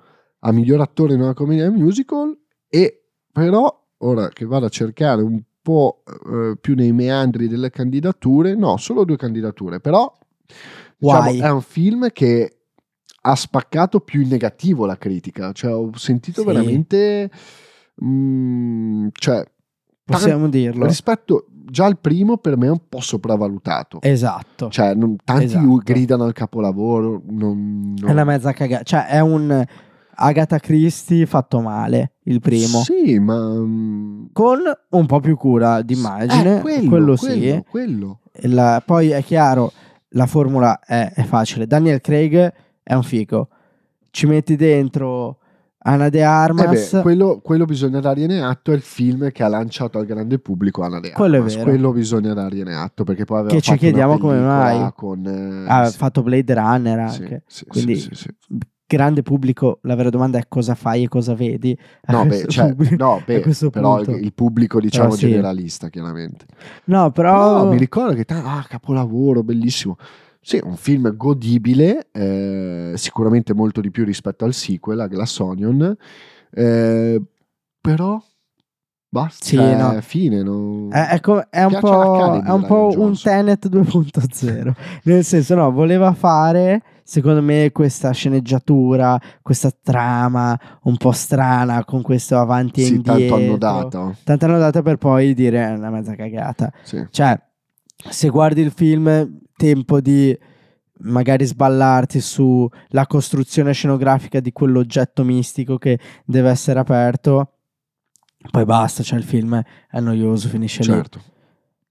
a 0.40 0.52
miglior 0.52 0.80
attore 0.80 1.14
in 1.14 1.20
una 1.20 1.34
commedia 1.34 1.70
musical 1.70 2.36
e 2.68 3.02
però 3.32 3.86
ora 3.98 4.28
che 4.28 4.44
vado 4.46 4.66
a 4.66 4.70
cercare 4.70 5.22
un 5.22 5.40
po' 5.62 6.02
eh, 6.06 6.56
più 6.60 6.74
nei 6.74 6.92
meandri 6.92 7.46
delle 7.48 7.70
candidature, 7.70 8.54
no, 8.54 8.76
solo 8.78 9.04
due 9.04 9.16
candidature, 9.16 9.80
però 9.80 10.10
diciamo, 10.96 11.30
è 11.30 11.50
un 11.50 11.60
film 11.60 12.08
che 12.12 12.56
ha 13.22 13.34
spaccato 13.36 14.00
più 14.00 14.22
in 14.22 14.28
negativo 14.28 14.86
la 14.86 14.96
critica, 14.96 15.52
cioè 15.52 15.74
ho 15.74 15.90
sentito 15.96 16.40
Sì. 16.40 16.46
veramente 16.46 17.30
mm, 18.02 19.08
cioè 19.12 19.44
possiamo 20.04 20.48
dirlo 20.48 20.86
rispetto 20.86 21.44
già 21.66 21.84
al 21.84 21.98
primo 21.98 22.38
per 22.38 22.56
me 22.56 22.66
è 22.66 22.70
un 22.70 22.80
po' 22.88 23.00
sopravvalutato. 23.00 23.98
esatto 24.00 24.70
Cioè, 24.70 24.94
non- 24.94 25.16
tanti 25.22 25.44
Esatto. 25.44 25.76
gridano 25.84 26.24
al 26.24 26.32
capolavoro, 26.32 27.20
non, 27.28 27.94
è 28.02 28.10
una 28.10 28.24
mezza 28.24 28.52
cagata 28.52 28.82
cioè 28.82 29.06
è 29.06 29.20
un 29.20 29.64
Agatha 30.22 30.58
Christie 30.58 31.26
fatto 31.26 31.60
male 31.60 32.12
il 32.24 32.40
primo 32.40 32.82
Sì, 32.82 33.18
ma 33.18 33.38
mm, 33.54 34.26
con 34.32 34.58
un 34.90 35.06
po' 35.06 35.20
più 35.20 35.36
cura 35.36 35.82
d'immagine 35.82 36.58
eh, 36.58 36.60
quello, 36.60 36.88
quello, 36.88 37.16
quello, 37.16 37.16
sì 37.16 37.64
quello. 37.68 38.20
E 38.32 38.48
la- 38.48 38.82
poi 38.84 39.10
è 39.10 39.22
chiaro, 39.22 39.72
la 40.10 40.26
formula 40.26 40.78
è, 40.80 41.12
è 41.14 41.22
facile. 41.24 41.66
Daniel 41.66 42.00
Craig 42.00 42.52
è 42.82 42.94
un 42.94 43.02
figo. 43.02 43.48
Ci 44.10 44.26
metti 44.26 44.56
dentro 44.56 45.38
Ana 45.82 46.08
de 46.10 46.18
Eh 46.18 46.22
Armas. 46.22 46.92
beh, 46.94 47.00
quello, 47.00 47.40
quello 47.42 47.64
bisogna 47.64 48.00
dargliene 48.00 48.40
atto, 48.42 48.72
è 48.72 48.74
il 48.74 48.82
film 48.82 49.30
che 49.32 49.42
ha 49.42 49.48
lanciato 49.48 49.98
al 49.98 50.04
grande 50.04 50.38
pubblico 50.38 50.82
Anna 50.82 51.00
De 51.00 51.12
Quello 51.12 51.36
è 51.36 51.38
Armas. 51.38 51.54
vero. 51.54 51.70
Quello 51.70 51.92
bisogna 51.92 52.34
dargliene 52.34 52.74
atto, 52.74 53.04
perché 53.04 53.24
poi 53.24 53.38
aveva 53.38 53.54
Che 53.54 53.60
ci 53.62 53.76
chiediamo 53.76 54.18
come 54.18 54.40
mai. 54.40 54.92
Con, 54.94 55.24
eh, 55.26 55.64
ha 55.68 55.86
sì, 55.86 55.96
fatto 55.96 56.22
Blade 56.22 56.52
Runner 56.54 57.10
sì, 57.10 57.22
anche. 57.22 57.42
sì, 57.46 57.64
Quindi 57.66 57.96
sì, 57.96 58.08
sì, 58.12 58.14
sì. 58.16 58.28
Grande 58.90 59.22
pubblico. 59.22 59.78
La 59.82 59.94
vera 59.94 60.10
domanda 60.10 60.38
è 60.38 60.46
cosa 60.48 60.74
fai 60.74 61.04
e 61.04 61.08
cosa 61.08 61.34
vedi. 61.34 61.76
No, 62.10 62.26
beh, 62.26 62.46
cioè, 62.48 62.74
no, 62.96 63.22
beh, 63.24 63.40
però 63.70 63.96
punto. 63.96 64.16
il, 64.16 64.32
pubblico, 64.32 64.80
diciamo, 64.80 65.10
Però 65.10 65.16
sì. 65.18 65.28
generalista, 65.28 65.88
chiaramente. 65.88 66.46
No, 66.84 67.10
Però 67.12 67.58
però. 67.60 67.70
mi 67.70 67.78
ricordo 67.78 68.14
che 68.14 68.24
ah, 68.34 68.64
capolavoro, 68.68 69.42
bellissimo. 69.44 69.96
Sì, 70.42 70.58
un 70.64 70.76
film 70.76 71.14
godibile, 71.16 72.08
eh, 72.10 72.92
sicuramente 72.96 73.52
molto 73.54 73.80
di 73.80 73.90
più 73.90 74.04
rispetto 74.04 74.44
al 74.44 74.54
sequel, 74.54 74.98
a 75.00 75.06
Glass 75.06 75.38
Onion, 75.38 75.94
eh, 76.52 77.22
però 77.80 78.20
basta, 79.08 79.44
Sì, 79.44 79.56
cioè, 79.56 79.76
no. 79.76 80.00
fine. 80.00 80.42
no? 80.42 80.88
È, 80.90 81.08
è 81.08 81.20
co- 81.20 81.46
è 81.50 81.62
un 81.64 81.78
po', 81.78 82.42
è 82.42 82.50
un, 82.50 82.64
po' 82.66 82.92
un. 82.96 83.14
Tenet 83.20 83.68
2.0. 83.68 84.72
Nel 85.04 85.24
senso, 85.24 85.54
no, 85.54 85.70
voleva 85.70 86.12
fare, 86.14 86.82
secondo 87.10 87.42
me, 87.42 87.72
questa 87.72 88.12
sceneggiatura, 88.12 89.20
questa 89.42 89.72
trama 89.82 90.56
un 90.84 90.96
po' 90.96 91.10
strana 91.10 91.84
con 91.84 92.02
questo 92.02 92.38
avanti 92.38 92.82
e 92.82 92.84
Sì, 92.84 92.94
indietro. 92.94 93.18
tanto 93.18 93.34
annodata. 93.34 94.16
Tanto 94.22 94.44
annodata 94.44 94.82
per 94.82 94.96
poi 94.96 95.34
dire 95.34 95.66
è 95.66 95.72
una 95.72 95.90
mezza 95.90 96.14
cagata. 96.14 96.72
Sì. 96.84 97.04
Cioè, 97.10 97.36
se 98.10 98.28
guardi 98.28 98.60
il 98.60 98.70
film, 98.70 99.40
tempo 99.56 100.00
di 100.00 100.38
magari 101.02 101.44
sballarti 101.46 102.20
sulla 102.20 103.06
costruzione 103.08 103.72
scenografica 103.72 104.38
di 104.38 104.52
quell'oggetto 104.52 105.24
mistico 105.24 105.78
che 105.78 105.98
deve 106.24 106.50
essere 106.50 106.78
aperto. 106.78 107.54
Poi 108.52 108.64
basta, 108.64 109.02
cioè 109.02 109.18
il 109.18 109.24
film 109.24 109.60
è 109.90 109.98
noioso, 110.00 110.46
finisce 110.48 110.82
lì. 110.82 110.92
Certo. 110.92 111.20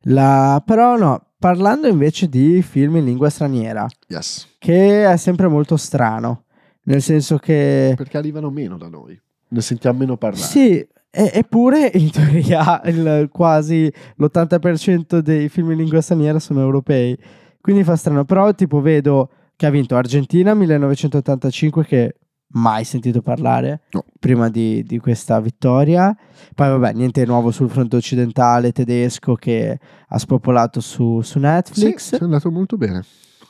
La- 0.03 0.63
Però 0.65 0.95
no, 0.95 1.23
parlando 1.39 1.87
invece 1.87 2.27
di 2.27 2.61
film 2.61 2.97
in 2.97 3.05
lingua 3.05 3.29
straniera, 3.29 3.87
Yes. 4.07 4.55
che 4.59 5.05
è 5.09 5.17
sempre 5.17 5.47
molto 5.47 5.77
strano, 5.77 6.43
nel 6.83 7.01
senso 7.01 7.37
che 7.37 7.93
Perché 7.95 8.17
arrivano 8.17 8.49
meno 8.49 8.77
da 8.77 8.89
noi. 8.89 9.19
Ne 9.51 9.61
sentiamo 9.61 9.97
meno 9.99 10.17
parlare. 10.17 10.43
sì, 10.45 10.85
E- 11.11 11.31
eppure, 11.33 11.89
in 11.95 12.11
teoria, 12.11 12.81
il, 12.85 13.29
quasi 13.31 13.91
l'80% 14.17 15.17
dei 15.21 15.49
film 15.49 15.71
in 15.71 15.77
lingua 15.77 16.01
straniera 16.01 16.37
sono 16.37 16.59
europei. 16.61 17.17
Quindi 17.59 17.83
fa 17.83 17.95
strano. 17.95 18.25
Però, 18.25 18.53
tipo, 18.53 18.79
vedo 18.79 19.31
che 19.55 19.65
ha 19.65 19.71
vinto 19.71 19.95
Argentina 19.95 20.53
1985, 20.53 21.83
che 21.85 22.15
mai 22.51 22.83
sentito 22.83 23.21
parlare 23.21 23.81
No. 23.91 24.03
prima 24.19 24.49
di, 24.49 24.83
di 24.83 24.97
questa 24.99 25.39
vittoria. 25.39 26.15
Poi, 26.55 26.69
vabbè, 26.69 26.93
niente 26.93 27.25
nuovo 27.25 27.51
sul 27.51 27.69
fronte 27.69 27.95
occidentale 27.95 28.71
tedesco 28.71 29.35
che 29.35 29.79
ha 30.07 30.17
spopolato 30.17 30.79
su, 30.79 31.21
su 31.21 31.33
Sì, 31.37 31.39
Netflix. 31.39 32.17
è 32.17 32.23
andato 32.23 32.49
molto 32.51 32.75
bene. 32.77 33.03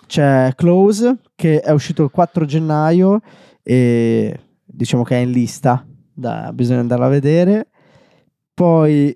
C'è 0.06 0.52
Close 0.56 1.18
che 1.36 1.62
è 1.62 1.72
uscito 1.72 2.04
il 2.04 2.10
4 2.10 2.44
gennaio 2.46 3.22
e 3.64 4.40
diciamo 4.66 5.04
che 5.04 5.16
è 5.16 5.20
in 5.20 5.32
lista, 5.32 5.86
da- 6.14 6.52
bisogna 6.54 6.80
andarla 6.80 7.06
a 7.06 7.10
vedere. 7.10 7.68
Poi 8.54 9.16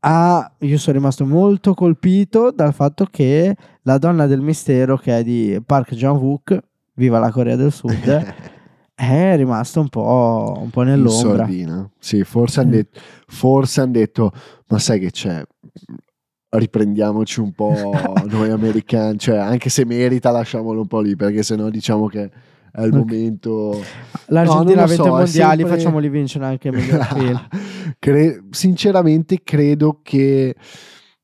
ah, 0.00 0.52
io 0.60 0.78
sono 0.78 0.96
rimasto 0.96 1.24
molto 1.24 1.74
colpito 1.74 2.50
dal 2.50 2.74
fatto 2.74 3.06
che 3.10 3.56
la 3.82 3.98
donna 3.98 4.26
del 4.26 4.40
mistero 4.40 4.96
che 4.96 5.18
è 5.18 5.22
di 5.24 5.60
Park 5.64 5.94
Jang-wook, 5.94 6.58
viva 6.94 7.18
la 7.18 7.30
Corea 7.30 7.56
del 7.56 7.72
Sud, 7.72 8.34
è 8.96 9.36
rimasta 9.36 9.78
un 9.78 9.88
po', 9.90 10.54
un 10.58 10.70
po' 10.70 10.82
nell'ombra. 10.82 11.44
sordina. 11.44 11.88
Sì, 11.98 12.24
forse 12.24 12.60
hanno 12.60 12.70
Mm. 12.70 12.72
detto, 12.72 13.00
han 13.82 13.92
detto, 13.92 14.32
ma 14.68 14.78
sai 14.78 14.98
che 14.98 15.10
c'è? 15.10 15.42
Riprendiamoci 16.48 17.40
un 17.40 17.52
po' 17.52 17.92
noi 18.30 18.50
americani, 18.50 19.18
cioè 19.18 19.36
anche 19.36 19.68
se 19.68 19.84
merita 19.84 20.30
lasciamolo 20.30 20.80
un 20.80 20.86
po' 20.86 21.00
lì, 21.00 21.14
perché 21.14 21.42
sennò 21.42 21.68
diciamo 21.68 22.06
che 22.06 22.30
è 22.72 22.80
il 22.82 22.92
Ok. 22.92 22.98
momento... 22.98 23.80
L'Argentina 24.28 24.74
No, 24.74 24.80
ha 24.80 24.82
lo 24.82 24.88
vinto 24.88 25.02
so, 25.02 25.08
i 25.08 25.10
mondiali, 25.10 25.58
sempre- 25.60 25.76
facciamoli 25.76 26.08
vincere 26.08 26.44
anche 26.46 26.68
il 26.68 26.74
miglior 26.74 27.04
film. 27.04 27.48
Cre- 27.98 28.42
sinceramente 28.50 29.40
credo 29.42 30.00
che 30.02 30.54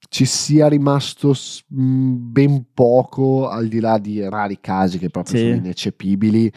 ci 0.09 0.25
sia 0.27 0.69
rimasto 0.69 1.33
mh, 1.69 2.15
ben 2.31 2.65
poco, 2.75 3.49
al 3.49 3.69
di 3.69 3.81
là 3.81 3.99
di 3.99 4.21
rari 4.29 4.59
casi 4.61 4.99
che 4.99 5.09
proprio 5.11 5.37
Sì. 5.37 5.43
sono 5.45 5.55
ineccepibili, 5.57 6.53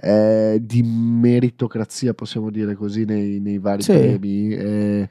eh, 0.00 0.58
di 0.62 0.82
meritocrazia, 0.82 2.14
possiamo 2.14 2.50
dire 2.50 2.74
così, 2.74 3.04
nei, 3.04 3.40
nei 3.40 3.58
vari 3.58 3.82
Sì. 3.82 3.92
premi. 3.92 4.48
Eh, 4.54 5.08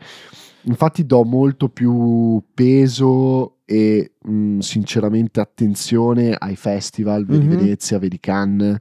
infatti 0.63 1.05
do 1.05 1.23
molto 1.23 1.69
più 1.69 2.41
peso 2.53 3.57
e 3.65 4.13
mh, 4.21 4.59
sinceramente 4.59 5.39
attenzione 5.39 6.35
ai 6.37 6.55
festival, 6.55 7.25
vedi 7.25 7.47
Mhm. 7.47 7.55
Venezia, 7.57 7.97
vedi 7.99 8.19
Cannes, 8.19 8.77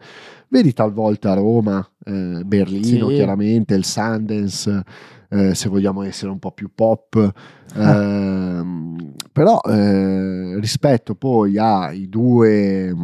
vedi 0.49 0.73
talvolta 0.73 1.35
Roma, 1.35 1.85
eh, 2.05 2.43
Berlino 2.45 3.09
Sì. 3.09 3.15
chiaramente, 3.15 3.75
il 3.75 3.85
Sundance, 3.85 4.83
eh, 5.31 5.55
se 5.55 5.69
vogliamo 5.69 6.03
essere 6.03 6.31
un 6.31 6.39
po' 6.39 6.53
più 6.53 6.71
pop. 6.75 7.33
Ehm, 7.75 9.15
però 9.33 9.61
eh, 9.65 10.59
rispetto 10.59 11.15
poi 11.15 11.57
ai 11.57 12.09
due 12.09 12.95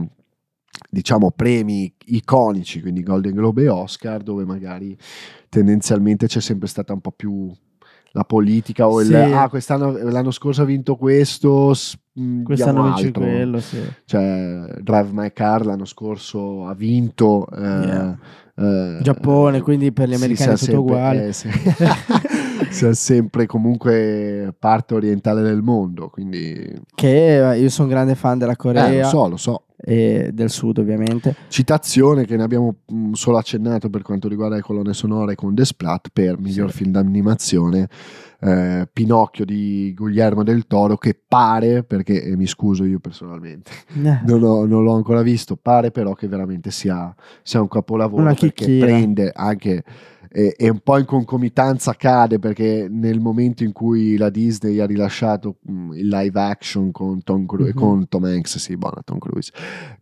diciamo 0.91 1.31
premi 1.31 1.95
iconici 2.07 2.81
quindi 2.81 3.03
Golden 3.03 3.35
Globe 3.35 3.63
e 3.63 3.69
Oscar 3.69 4.23
dove 4.23 4.45
magari 4.45 4.97
tendenzialmente 5.49 6.27
c'è 6.27 6.41
sempre 6.41 6.69
stata 6.69 6.93
un 6.93 7.01
po' 7.01 7.13
più 7.13 7.51
la 8.17 8.25
politica 8.25 8.89
o 8.89 9.01
il 9.03 9.09
Sì. 9.09 9.15
ah 9.15 9.47
quest'anno 9.51 9.93
l'anno 9.93 10.31
scorso 10.31 10.63
ha 10.63 10.65
vinto 10.65 10.97
questo 10.97 11.75
mh, 12.15 12.43
Quest'anno 12.45 12.85
vince 12.85 13.07
altro. 13.09 13.23
quello, 13.23 13.61
sì. 13.61 13.79
cioè 14.07 14.65
Drive 14.81 15.11
My 15.13 15.33
Car 15.35 15.67
l'anno 15.67 15.85
scorso 15.85 16.67
ha 16.67 16.73
vinto 16.75 17.47
eh, 17.51 17.61
Yeah. 17.61 18.19
eh, 18.57 18.99
Giappone, 19.03 19.61
quindi 19.61 19.93
per 19.93 20.09
gli 20.09 20.15
sì, 20.17 20.25
americani 20.25 20.53
è 20.55 20.57
siamo 20.57 20.83
tutto 20.83 20.95
sempre- 20.95 20.95
uguale. 20.95 21.27
eh, 21.29 21.33
sì. 21.35 21.51
siamo 22.73 22.95
sempre 22.95 23.45
comunque 23.47 24.55
parte 24.59 24.95
orientale 24.95 25.43
del 25.43 25.61
mondo 25.61 26.09
quindi 26.09 26.73
Che 26.95 27.51
eh, 27.53 27.59
io 27.61 27.69
sono 27.69 27.89
grande 27.89 28.15
fan 28.15 28.39
della 28.39 28.53
eh, 28.53 28.57
Corea 28.57 29.03
lo 29.03 29.09
so 29.09 29.29
lo 29.29 29.37
so 29.37 29.63
e 29.89 30.31
del 30.35 30.51
Sud, 30.51 30.79
ovviamente. 30.79 31.37
Citazione 31.47 32.25
che 32.27 32.37
ne 32.37 32.43
abbiamo 32.43 32.75
mh, 32.85 33.13
solo 33.13 33.39
accennato 33.39 33.89
per 33.89 34.03
quanto 34.03 34.27
riguarda 34.27 34.57
le 34.57 34.61
colonne 34.63 34.93
sonore 34.93 35.37
con 35.37 35.55
The 35.55 35.65
Splat 35.65 36.09
per 36.13 36.41
miglior 36.41 36.71
Sì. 36.73 36.79
film 36.79 36.91
d'animazione 36.91 37.89
eh, 38.41 38.89
Pinocchio 38.93 39.45
di 39.45 39.95
Guglielmo 39.97 40.43
del 40.43 40.67
Toro 40.67 40.97
che 40.97 41.17
pare, 41.27 41.85
perché 41.85 42.23
eh, 42.23 42.37
mi 42.37 42.47
scuso 42.47 42.85
io 42.85 42.99
personalmente, 42.99 43.71
Eh, 43.95 44.21
non, 44.27 44.43
ho- 44.43 44.67
non 44.67 44.83
l'ho 44.83 44.95
ancora 44.95 45.23
visto, 45.23 45.57
pare 45.57 45.91
però 45.93 46.13
che 46.15 46.27
veramente 46.27 46.71
sia, 46.73 47.15
sia 47.43 47.61
un 47.61 47.69
capolavoro 47.69 48.23
Una 48.23 48.35
perché 48.35 48.51
chicchina. 48.53 48.85
prende 48.87 49.31
anche 49.35 49.85
e, 50.39 50.55
e 50.55 50.69
un 50.69 50.81
po' 50.81 50.99
in 50.99 51.07
concomitanza 51.07 51.95
cade 51.95 52.39
perché 52.39 52.89
nel 52.91 53.21
momento 53.21 53.65
in 53.65 53.73
cui 53.73 54.19
la 54.19 54.29
Disney 54.29 54.81
ha 54.81 54.85
rilasciato 54.85 55.57
mh, 55.63 55.93
il 55.95 56.09
live 56.09 56.39
action 56.39 56.91
con 56.91 57.23
Tom, 57.23 57.47
Cru- 57.47 57.69
Mhm. 57.69 57.73
con 57.73 58.07
Tom 58.09 58.25
Hanks, 58.25 58.59
sì, 58.59 58.77
buona 58.77 59.01
Tom 59.03 59.17
Cruise, 59.19 59.51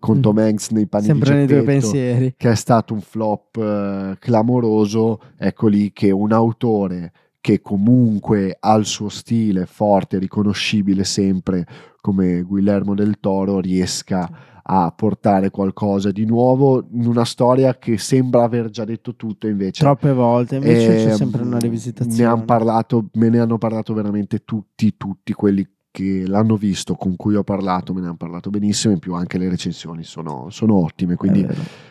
con 0.00 0.16
Mhm. 0.16 0.22
Tom 0.22 0.38
Hanks 0.38 0.70
nei 0.70 0.88
panni 0.88 1.04
Sempre 1.04 1.30
di 1.30 1.36
nei 1.36 1.46
tuoi 1.46 1.58
Geppetto, 1.60 1.80
pensieri. 1.80 2.34
che 2.36 2.50
è 2.50 2.54
stato 2.56 2.94
un 2.94 3.00
flop 3.00 3.56
eh, 3.58 4.16
clamoroso, 4.18 5.20
ecco 5.38 5.68
lì 5.68 5.92
che 5.92 6.10
un 6.10 6.32
autore 6.32 7.12
che 7.40 7.60
comunque 7.60 8.56
ha 8.58 8.74
il 8.74 8.86
suo 8.86 9.08
stile 9.10 9.66
forte, 9.66 10.18
riconoscibile 10.18 11.04
sempre 11.04 11.64
come 12.00 12.42
Guillermo 12.42 12.94
del 12.94 13.20
Toro, 13.20 13.60
riesca 13.60 14.28
a 14.66 14.90
portare 14.96 15.50
qualcosa 15.50 16.11
di 16.11 16.24
nuovo 16.24 16.87
in 16.92 17.07
una 17.07 17.24
storia 17.27 17.77
che 17.79 17.98
sembra 17.98 18.44
aver 18.44 18.70
già 18.70 18.85
detto 18.85 19.14
tutto 19.14 19.46
invece 19.46 19.83
Troppe 19.83 20.12
volte, 20.12 20.57
invece 20.57 20.94
c'è 20.96 21.09
Ehm, 21.11 21.14
sempre 21.16 21.42
una 21.42 21.57
Ne 21.57 21.61
rivisitazione. 21.61 22.24
han 22.31 22.44
parlato, 22.46 23.09
me 23.14 23.29
ne 23.29 23.40
hanno 23.40 23.59
parlato 23.59 23.92
veramente 23.92 24.44
tutti, 24.44 24.96
tutti 24.96 25.33
quelli 25.35 25.68
che 25.90 26.24
l'hanno 26.27 26.57
visto, 26.57 26.94
con 26.94 27.14
cui 27.14 27.37
ho 27.37 27.44
parlato, 27.44 27.92
me 27.92 28.00
ne 28.00 28.07
hanno 28.07 28.16
parlato 28.16 28.50
benissimo. 28.50 28.92
In 28.94 28.98
più, 28.98 29.14
anche 29.14 29.38
le 29.38 29.48
recensioni 29.48 30.03
sono, 30.03 30.46
sono 30.50 30.74
ottime. 30.83 31.14
Quindi, 31.14 31.46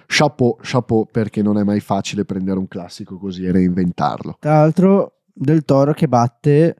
chapeau, 0.08 0.58
chapeau, 0.60 1.08
perché 1.10 1.42
non 1.42 1.58
è 1.58 1.64
mai 1.64 1.80
facile 1.80 2.26
prendere 2.26 2.60
un 2.60 2.68
classico 2.68 3.18
così 3.18 3.46
e 3.46 3.52
reinventarlo. 3.54 4.36
Tra 4.40 4.58
l'altro, 4.60 5.20
Del 5.32 5.64
Toro 5.64 5.94
che 5.94 6.08
batte 6.10 6.76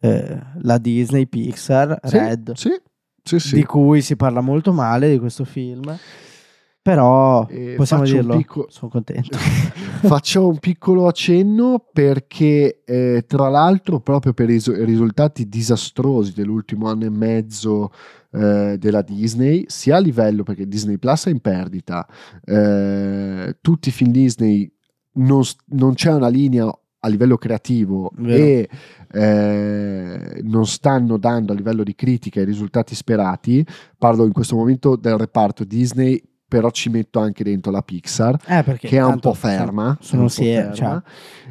eh, 0.00 0.38
la 0.62 0.78
Disney 0.78 1.26
Pixar 1.26 2.00
Sì, 2.02 2.18
Red, 2.18 2.52
Sì, 2.54 2.70
sì, 3.24 3.38
sì. 3.38 3.54
di 3.56 3.64
cui 3.64 4.02
si 4.02 4.16
parla 4.16 4.40
molto 4.40 4.72
male 4.72 5.10
di 5.10 5.18
questo 5.18 5.44
film. 5.44 5.96
Però 6.82 7.46
Eh, 7.48 7.74
possiamo 7.78 8.02
dirlo, 8.04 8.36
piccolo- 8.36 8.66
sono 8.68 8.90
contento. 8.90 9.38
Faccio 10.04 10.46
un 10.46 10.58
piccolo 10.58 11.06
accenno 11.06 11.82
perché, 11.90 12.82
eh, 12.84 13.24
tra 13.26 13.48
l'altro, 13.48 14.00
proprio 14.00 14.34
per 14.34 14.50
i 14.50 14.52
risu- 14.52 14.76
i 14.76 14.84
risultati 14.84 15.48
disastrosi 15.48 16.34
dell'ultimo 16.34 16.86
anno 16.90 17.06
e 17.06 17.10
mezzo 17.10 17.90
eh, 18.32 18.76
della 18.78 19.00
Disney, 19.00 19.64
sia 19.66 19.96
a 19.96 20.00
livello 20.00 20.42
perché 20.42 20.68
Disney 20.68 20.98
Plus 20.98 21.24
è 21.26 21.30
in 21.30 21.40
perdita, 21.40 22.06
eh, 22.44 23.56
tutti 23.62 23.88
i 23.88 23.92
film 23.92 24.10
Disney 24.10 24.70
non, 25.12 25.40
non 25.68 25.94
c'è 25.94 26.12
una 26.12 26.28
linea 26.28 26.70
a 27.04 27.08
livello 27.08 27.36
creativo 27.36 28.10
Vero. 28.16 28.42
e 28.42 28.68
eh, 29.12 30.40
non 30.42 30.66
stanno 30.66 31.18
dando 31.18 31.52
a 31.52 31.54
livello 31.54 31.82
di 31.82 31.94
critica 31.94 32.40
i 32.40 32.44
risultati 32.44 32.94
sperati. 32.94 33.64
Parlo 33.96 34.24
in 34.24 34.32
questo 34.32 34.56
momento 34.56 34.96
del 34.96 35.18
reparto 35.18 35.64
Disney, 35.64 36.20
però 36.54 36.70
ci 36.70 36.88
metto 36.88 37.18
anche 37.18 37.42
dentro 37.42 37.72
la 37.72 37.82
Pixar 37.82 38.38
Eh, 38.46 38.62
che 38.78 38.96
è 38.98 39.04
un 39.04 39.18
po' 39.18 39.34
ferma, 39.34 39.98
Sono, 40.00 40.26
è 40.26 40.28
sì, 40.28 40.42
po' 40.42 40.46
eh, 40.46 40.70
ferma. 40.72 41.02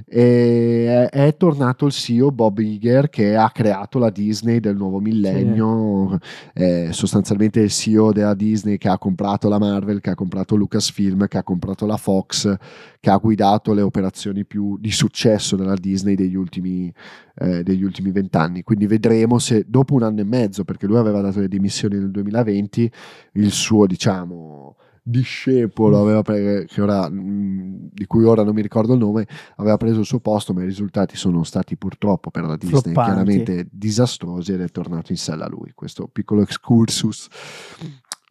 è, 0.08 1.10
è 1.10 1.36
tornato 1.36 1.88
il 1.88 1.92
CEO 1.92 2.32
Bob 2.32 2.60
Iger 2.60 3.10
che 3.10 3.36
ha 3.36 3.52
creato 3.52 4.00
la 4.00 4.10
Disney 4.10 4.62
del 4.62 4.78
nuovo 4.78 5.02
millennio, 5.02 6.18
è 6.54 6.88
sostanzialmente 6.92 7.60
il 7.60 7.70
CEO 7.70 8.14
della 8.14 8.34
Disney 8.34 8.78
che 8.78 8.88
ha 8.88 8.98
comprato 8.98 9.50
la 9.50 9.60
Marvel, 9.60 10.00
che 10.00 10.12
ha 10.12 10.16
comprato 10.16 10.56
Lucasfilm, 10.56 11.28
che 11.28 11.38
ha 11.38 11.44
comprato 11.44 11.86
la 11.86 11.98
Fox, 11.98 12.56
che 13.02 13.10
ha 13.10 13.18
guidato 13.18 13.74
le 13.74 13.82
operazioni 13.82 14.46
più 14.46 14.78
di 14.80 14.92
successo 14.92 15.58
della 15.58 15.76
Disney 15.76 16.16
degli 16.16 16.36
ultimi 16.36 16.94
eh, 17.36 17.64
degli 17.64 17.84
ultimi 17.84 18.12
vent'anni. 18.12 18.64
Quindi 18.64 18.88
vedremo 18.88 19.38
se 19.40 19.66
dopo 19.68 19.96
un 19.96 20.04
anno 20.04 20.22
e 20.22 20.26
mezzo, 20.26 20.64
perché 20.64 20.88
lui 20.88 20.98
aveva 20.98 21.20
dato 21.20 21.40
le 21.40 21.48
dimissioni 21.48 21.98
nel 21.98 22.12
2020, 22.12 22.92
il 23.34 23.52
suo 23.52 23.86
diciamo 23.86 24.76
discepolo 25.06 26.00
aveva 26.02 26.22
pre- 26.22 26.66
che 26.66 26.82
ora, 26.82 27.10
mh, 27.10 27.90
di 27.92 28.06
cui 28.06 28.24
ora 28.24 28.44
non 28.44 28.54
mi 28.56 28.62
ricordo 28.62 28.94
il 28.94 29.00
nome 29.00 29.28
aveva 29.58 29.76
preso 29.76 30.00
il 30.00 30.06
suo 30.06 30.20
posto 30.20 30.54
ma 30.54 30.62
i 30.62 30.66
risultati 30.66 31.18
sono 31.18 31.44
stati 31.44 31.76
purtroppo 31.76 32.32
per 32.32 32.44
la 32.46 32.56
Disney 32.56 32.82
Floppanti. 32.82 33.10
chiaramente 33.12 33.68
disastrosi 33.70 34.54
ed 34.54 34.62
è 34.62 34.70
tornato 34.70 35.12
in 35.12 35.18
sella 35.18 35.48
lui 35.48 35.72
questo 35.76 36.08
piccolo 36.08 36.42
excursus 36.42 37.28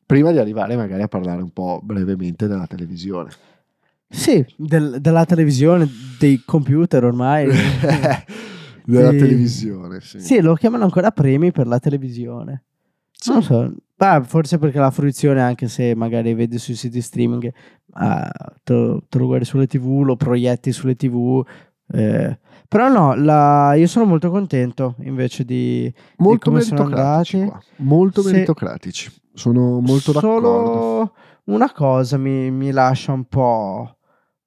prima 0.07 0.33
di 0.33 0.39
arrivare 0.39 0.75
magari 0.77 1.03
a 1.03 1.09
parlare 1.09 1.43
un 1.43 1.51
po' 1.53 1.81
brevemente 1.83 2.47
della 2.47 2.67
televisione 2.67 3.31
sì, 4.09 4.45
del- 4.57 4.99
della 5.01 5.25
televisione, 5.25 5.89
dei 6.19 6.43
computer 6.45 7.03
ormai. 7.03 7.47
della 8.85 9.11
Sì. 9.11 9.17
televisione 9.17 10.01
sì. 10.03 10.21
sì, 10.21 10.41
lo 10.43 10.53
chiamano 10.55 10.85
ancora 10.85 11.11
premi 11.13 11.51
per 11.51 11.67
la 11.67 11.79
televisione. 11.79 12.65
Non 13.27 13.37
lo 13.37 13.43
so, 13.43 13.73
Beh, 13.97 14.23
forse 14.25 14.59
perché 14.59 14.79
la 14.81 14.91
fruizione, 14.91 15.41
anche 15.41 15.69
se 15.69 15.95
magari 15.95 16.35
vedi 16.35 16.59
sui 16.59 16.75
siti 16.75 17.01
streaming, 17.01 17.53
ah, 17.93 18.31
te, 18.65 18.99
te 19.09 19.19
lo 19.19 19.27
guardi 19.27 19.45
sulle 19.45 19.67
tv, 19.69 20.03
lo 20.03 20.17
proietti 20.17 20.73
sulle 20.73 20.97
tv, 20.97 21.45
Eh, 21.95 22.39
però 22.69 22.89
no, 22.89 23.15
la- 23.15 23.75
io 23.75 23.87
sono 23.87 24.07
molto 24.07 24.31
contento 24.31 24.95
invece 25.01 25.45
di... 25.45 25.93
Molto 26.17 26.49
come 26.49 26.63
sono 26.63 26.85
meritocratici. 26.85 27.53
Molto 27.77 28.23
Sì. 28.23 28.33
meritocratici. 28.33 29.13
Sono 29.35 29.79
molto 29.81 30.13
d'accordo. 30.13 30.47
Solo 30.49 31.13
una 31.45 31.71
cosa 31.71 32.17
mi, 32.17 32.51
mi 32.51 32.71
lascia 32.71 33.13
un 33.13 33.25
po' 33.25 33.99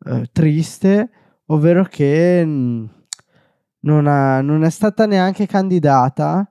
eh, 0.08 0.28
triste, 0.32 1.10
ovvero 1.48 1.84
che 1.84 2.44
mh, 2.44 2.90
non, 3.82 4.08
ha- 4.08 4.42
non 4.42 4.64
è 4.64 4.70
stata 4.72 5.06
neanche 5.06 5.46
candidata 5.46 6.50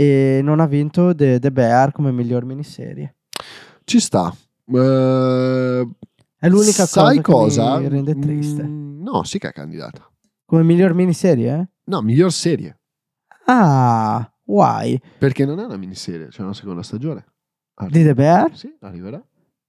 e 0.00 0.38
non 0.44 0.60
ha 0.60 0.66
vinto 0.66 1.12
The, 1.12 1.40
The 1.40 1.50
Bear 1.50 1.90
come 1.90 2.12
miglior 2.12 2.44
miniserie. 2.44 3.16
Ci 3.82 3.98
sta. 3.98 4.32
Eh, 4.72 5.88
È 6.38 6.48
l'unica 6.48 6.86
sai 6.86 7.20
cosa, 7.20 7.62
cosa? 7.62 7.74
che 7.78 7.82
mi 7.82 7.88
rende 7.88 8.16
triste. 8.16 8.62
Mm, 8.62 9.02
no, 9.02 9.24
sì 9.24 9.40
che 9.40 9.48
è 9.48 9.52
candidata. 9.52 10.08
Come 10.44 10.62
miglior 10.62 10.94
miniserie? 10.94 11.52
eh? 11.58 11.68
No, 11.86 12.00
miglior 12.02 12.30
serie. 12.32 12.78
Ah, 13.46 14.30
why? 14.44 15.00
Perché 15.18 15.44
non 15.44 15.58
è 15.58 15.64
una 15.64 15.76
miniserie, 15.76 16.28
c'è 16.28 16.42
una 16.42 16.54
seconda 16.54 16.82
stagione. 16.84 17.24
Di 17.88 18.04
The 18.04 18.14
Bear? 18.14 18.54
Sì, 18.56 18.72
arriverà. 18.80 19.20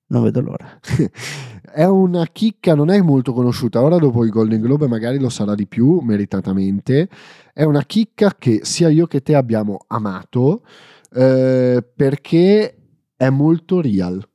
Non 0.09 0.23
vedo 0.23 0.41
l'ora. 0.41 0.79
è 1.71 1.85
una 1.85 2.25
chicca, 2.25 2.73
non 2.73 2.89
è 2.89 2.99
molto 3.01 3.33
conosciuta. 3.33 3.81
Ora, 3.81 3.97
dopo 3.97 4.23
il 4.23 4.31
Golden 4.31 4.61
Globe, 4.61 4.87
magari 4.87 5.19
lo 5.19 5.29
sarà 5.29 5.55
di 5.55 5.67
più, 5.67 5.99
meritatamente. 5.99 7.07
È 7.53 7.63
una 7.63 7.83
chicca 7.83 8.35
che 8.37 8.61
sia 8.63 8.89
io 8.89 9.05
che 9.05 9.21
te 9.21 9.35
abbiamo 9.35 9.79
amato 9.87 10.63
eh, 11.13 11.83
perché 11.95 12.75
è 13.15 13.29
molto 13.29 13.81
real. 13.81 14.27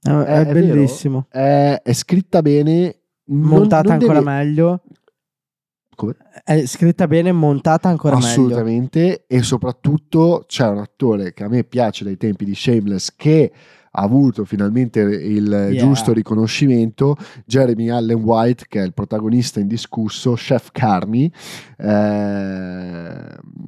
È, 0.00 0.08
è 0.10 0.24
è 0.46 0.52
vero? 0.52 0.74
bellissimo. 0.74 1.26
È, 1.28 1.80
è 1.82 1.92
scritta 1.92 2.40
bene, 2.42 3.00
non- 3.24 3.40
Montata 3.40 3.82
non 3.82 3.92
ancora 3.92 4.18
deve- 4.20 4.30
meglio. 4.30 4.82
Come? 5.96 6.16
È 6.44 6.64
scritta 6.66 7.06
bene, 7.06 7.32
montata 7.32 7.88
ancora 7.88 8.14
meglio. 8.14 8.28
Assolutamente, 8.28 9.24
e 9.26 9.42
soprattutto 9.42 10.44
c'è 10.46 10.66
un 10.68 10.78
attore 10.78 11.34
che 11.34 11.44
a 11.44 11.48
me 11.48 11.64
piace 11.64 12.04
dai 12.04 12.16
tempi 12.16 12.44
di 12.44 12.54
Shameless 12.54 13.12
che 13.16 13.52
ha 13.92 14.02
avuto 14.02 14.44
finalmente 14.44 15.00
il 15.00 15.48
Yeah. 15.50 15.72
giusto 15.72 16.12
riconoscimento, 16.12 17.16
Jeremy 17.44 17.88
Allen 17.88 18.22
White 18.22 18.66
che 18.68 18.80
è 18.80 18.84
il 18.84 18.94
protagonista 18.94 19.58
indiscusso, 19.60 20.34
Chef 20.34 20.68
Carmi. 20.72 21.30
Eh, 21.76 23.14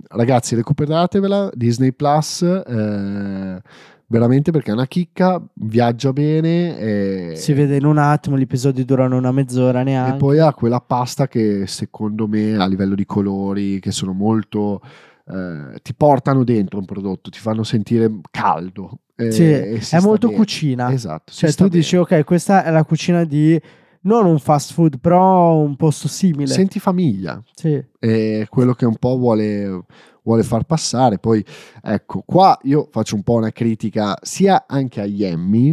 ragazzi, 0.09 0.55
recuperatevela, 0.55 1.51
Disney 1.55 1.93
Plus, 1.93 2.43
eh, 2.43 3.63
veramente 4.07 4.51
perché 4.53 4.71
è 4.71 4.75
una 4.75 4.87
chicca, 4.87 5.43
viaggia 5.55 6.13
bene 6.13 6.79
e, 6.79 7.33
Si 7.35 7.53
vede 7.53 7.77
in 7.77 7.85
un 7.85 7.99
attimo, 7.99 8.39
gli 8.39 8.43
episodi 8.43 8.85
durano 8.85 9.17
una 9.17 9.33
mezz'ora 9.33 9.81
e 9.81 9.85
neanche. 9.85 10.19
poi 10.19 10.39
ha 10.39 10.53
quella 10.53 10.81
pasta 10.81 11.27
che 11.27 11.67
secondo 11.67 12.29
me 12.29 12.57
a 12.57 12.67
livello 12.67 12.95
di 12.95 13.07
colori, 13.07 13.81
che 13.81 13.91
sono 13.91 14.13
molto... 14.13 14.81
eh, 15.27 15.79
ti 15.83 15.95
portano 15.95 16.45
dentro 16.45 16.79
un 16.79 16.85
prodotto, 16.85 17.31
ti 17.31 17.39
fanno 17.39 17.63
sentire 17.63 18.11
caldo. 18.31 18.99
eh, 19.17 19.31
Sì, 19.31 19.43
e 19.45 19.81
è 19.91 20.01
molto 20.01 20.27
bene. 20.29 20.39
cucina. 20.39 20.93
Esatto. 20.93 21.33
Cioè, 21.33 21.53
tu 21.53 21.69
dici, 21.69 21.97
bene. 21.97 22.19
ok, 22.21 22.25
questa 22.25 22.65
è 22.65 22.71
la 22.71 22.85
cucina 22.85 23.25
di 23.25 23.61
non 24.05 24.27
un 24.27 24.39
fast 24.41 24.73
food, 24.73 24.99
però 24.99 25.57
un 25.59 25.77
posto 25.77 26.09
simile. 26.09 26.49
Senti 26.53 26.81
famiglia, 26.81 27.41
Sì. 27.55 27.81
è 27.99 28.47
quello 28.49 28.73
che 28.75 28.85
un 28.85 28.97
po' 28.97 29.17
vuole, 29.17 29.85
vuole 30.25 30.43
far 30.43 30.65
passare. 30.65 31.19
Poi, 31.19 31.45
ecco, 31.83 32.23
qua 32.27 32.59
io 32.63 32.89
faccio 32.91 33.15
un 33.15 33.23
po' 33.23 33.35
una 33.35 33.53
critica 33.53 34.17
sia 34.21 34.65
anche 34.67 35.01
agli 35.01 35.23
Emmy, 35.23 35.73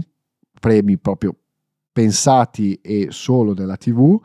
premi 0.59 0.97
proprio 0.99 1.35
pensati 1.91 2.75
e 2.81 3.07
solo 3.09 3.53
della 3.53 3.77
TV. 3.77 4.19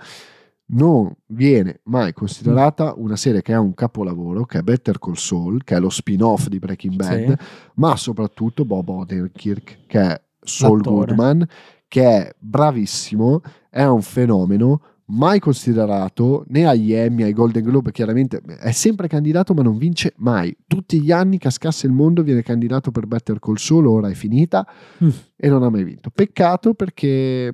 Non 0.66 1.12
viene 1.26 1.80
mai 1.84 2.12
considerata 2.14 2.94
una 2.96 3.16
serie 3.16 3.42
che 3.42 3.52
è 3.52 3.58
un 3.58 3.74
capolavoro, 3.74 4.44
che 4.46 4.58
è 4.58 4.62
Better 4.62 4.98
Call 4.98 5.12
Saul, 5.14 5.62
che 5.62 5.76
è 5.76 5.78
lo 5.78 5.90
spin-off 5.90 6.46
di 6.48 6.58
Breaking 6.58 6.94
Bad, 6.96 7.36
Sì. 7.38 7.46
ma 7.74 7.94
soprattutto 7.96 8.64
Bob 8.64 8.88
Odenkirk, 8.88 9.80
che 9.86 10.00
è 10.00 10.20
Saul 10.40 10.78
L'attore. 10.78 11.06
Goodman, 11.14 11.46
che 11.86 12.02
è 12.04 12.34
bravissimo, 12.38 13.42
è 13.68 13.84
un 13.84 14.00
fenomeno, 14.00 14.80
mai 15.08 15.38
considerato 15.38 16.44
né 16.48 16.66
agli 16.66 16.94
Emmy, 16.94 17.24
ai 17.24 17.34
Golden 17.34 17.62
Globe, 17.62 17.92
chiaramente 17.92 18.40
è 18.58 18.70
sempre 18.72 19.06
candidato 19.06 19.52
ma 19.52 19.60
non 19.62 19.76
vince 19.76 20.14
mai. 20.16 20.56
Tutti 20.66 20.98
gli 21.02 21.12
anni 21.12 21.36
cascasse 21.36 21.86
il 21.86 21.92
mondo 21.92 22.22
viene 22.22 22.42
candidato 22.42 22.90
per 22.90 23.06
Better 23.06 23.38
Call 23.38 23.56
Saul, 23.56 23.86
ora 23.86 24.08
è 24.08 24.14
finita 24.14 24.66
Mm. 25.04 25.08
e 25.36 25.48
non 25.50 25.62
ha 25.62 25.68
mai 25.68 25.84
vinto. 25.84 26.08
Peccato 26.10 26.72
perché 26.72 27.52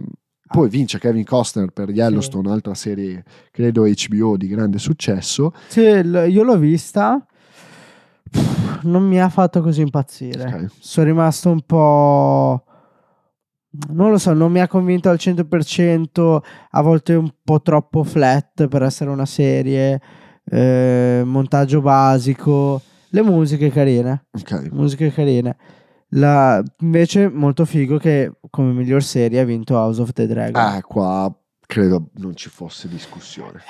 poi 0.53 0.69
vince 0.69 0.99
Kevin 0.99 1.25
Costner 1.25 1.71
per 1.71 1.91
Yellowstone, 1.91 2.51
altra 2.51 2.75
serie 2.75 3.23
credo 3.53 3.85
HBO 3.85 4.37
di 4.37 4.49
grande 4.49 4.79
successo. 4.79 5.53
Sì, 5.69 5.81
io 5.81 6.43
l'ho 6.43 6.59
vista. 6.59 7.25
Non 8.83 9.07
mi 9.07 9.21
ha 9.21 9.29
fatto 9.29 9.61
così 9.63 9.81
impazzire. 9.83 10.45
Ok. 10.45 10.67
Sono 10.79 11.07
rimasto 11.07 11.51
un 11.51 11.61
po'. 11.63 12.65
Non 13.93 14.11
lo 14.11 14.19
so, 14.19 14.33
non 14.33 14.51
mi 14.51 14.61
ha 14.61 14.67
convinto 14.67 15.09
al 15.09 15.17
100%. 15.19 16.43
A 16.71 16.81
volte 16.83 17.15
un 17.15 17.31
po' 17.45 17.61
troppo 17.63 18.03
flat 18.03 18.67
per 18.67 18.83
essere 18.83 19.11
una 19.11 19.27
serie. 19.27 20.01
eh, 20.51 21.23
montaggio 21.25 21.81
basico. 21.81 22.81
Le 23.11 23.23
musiche 23.23 23.71
carine. 23.71 24.27
Ok. 24.33 24.69
Musiche 24.73 25.13
carine. 25.13 25.57
La- 26.15 26.63
invece, 26.81 27.29
molto 27.29 27.65
figo 27.65 27.97
che 27.99 28.33
come 28.51 28.73
miglior 28.73 29.03
serie 29.03 29.41
ha 29.41 29.45
vinto 29.45 29.75
House 29.77 30.01
of 30.01 30.13
the 30.13 30.27
Dragon. 30.27 30.75
Eh, 30.77 30.81
qua 30.83 31.33
credo 31.67 32.09
non 32.15 32.35
ci 32.35 32.49
fosse 32.49 32.89
discussione. 32.89 33.61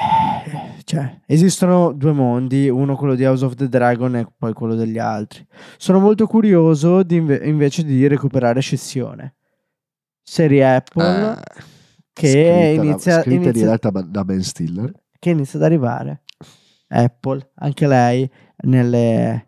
Eh, 0.46 0.82
Cioè, 0.84 1.20
esistono 1.26 1.92
due 1.92 2.12
mondi, 2.12 2.68
uno 2.70 2.96
quello 2.96 3.14
di 3.14 3.24
House 3.26 3.44
of 3.44 3.54
the 3.56 3.68
Dragon 3.68 4.16
e 4.16 4.26
poi 4.38 4.54
quello 4.54 4.74
degli 4.74 4.98
altri. 4.98 5.46
Sono 5.76 6.00
molto 6.00 6.26
curioso 6.26 7.02
di 7.02 7.16
inve- 7.16 7.46
invece 7.46 7.84
di 7.84 8.06
recuperare 8.06 8.60
Scissione. 8.60 9.34
Serie 10.22 10.76
Apple 10.76 11.32
Eh, 11.32 11.62
che 12.14 12.28
scritta 12.30 12.82
da- 12.82 12.88
inizia, 12.88 13.20
scritta 13.20 13.30
e 13.30 13.34
inizia- 13.34 13.52
diretta 13.64 13.90
da 13.90 14.24
Ben 14.24 14.42
Stiller. 14.42 14.92
che 15.18 15.30
inizia 15.30 15.58
ad 15.58 15.64
arrivare. 15.66 16.22
Apple, 16.88 17.50
anche 17.56 17.86
lei 17.86 18.28
nelle... 18.62 19.44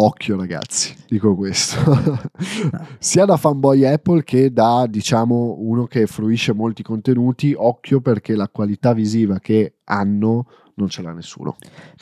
Occhio 0.00 0.36
ragazzi, 0.36 0.94
dico 1.08 1.34
questo. 1.34 1.76
Sia 3.00 3.24
da 3.24 3.36
fanboy 3.36 3.84
Apple 3.84 4.22
che 4.22 4.52
da, 4.52 4.86
diciamo, 4.88 5.56
uno 5.58 5.86
che 5.86 6.06
fruisce 6.06 6.52
molti 6.52 6.84
contenuti, 6.84 7.52
occhio 7.56 8.00
perché 8.00 8.36
la 8.36 8.48
qualità 8.48 8.92
visiva 8.92 9.40
che 9.40 9.78
hanno 9.84 10.46
non 10.78 10.88
ce 10.88 11.02
l'ha 11.02 11.12
nessuno. 11.12 11.56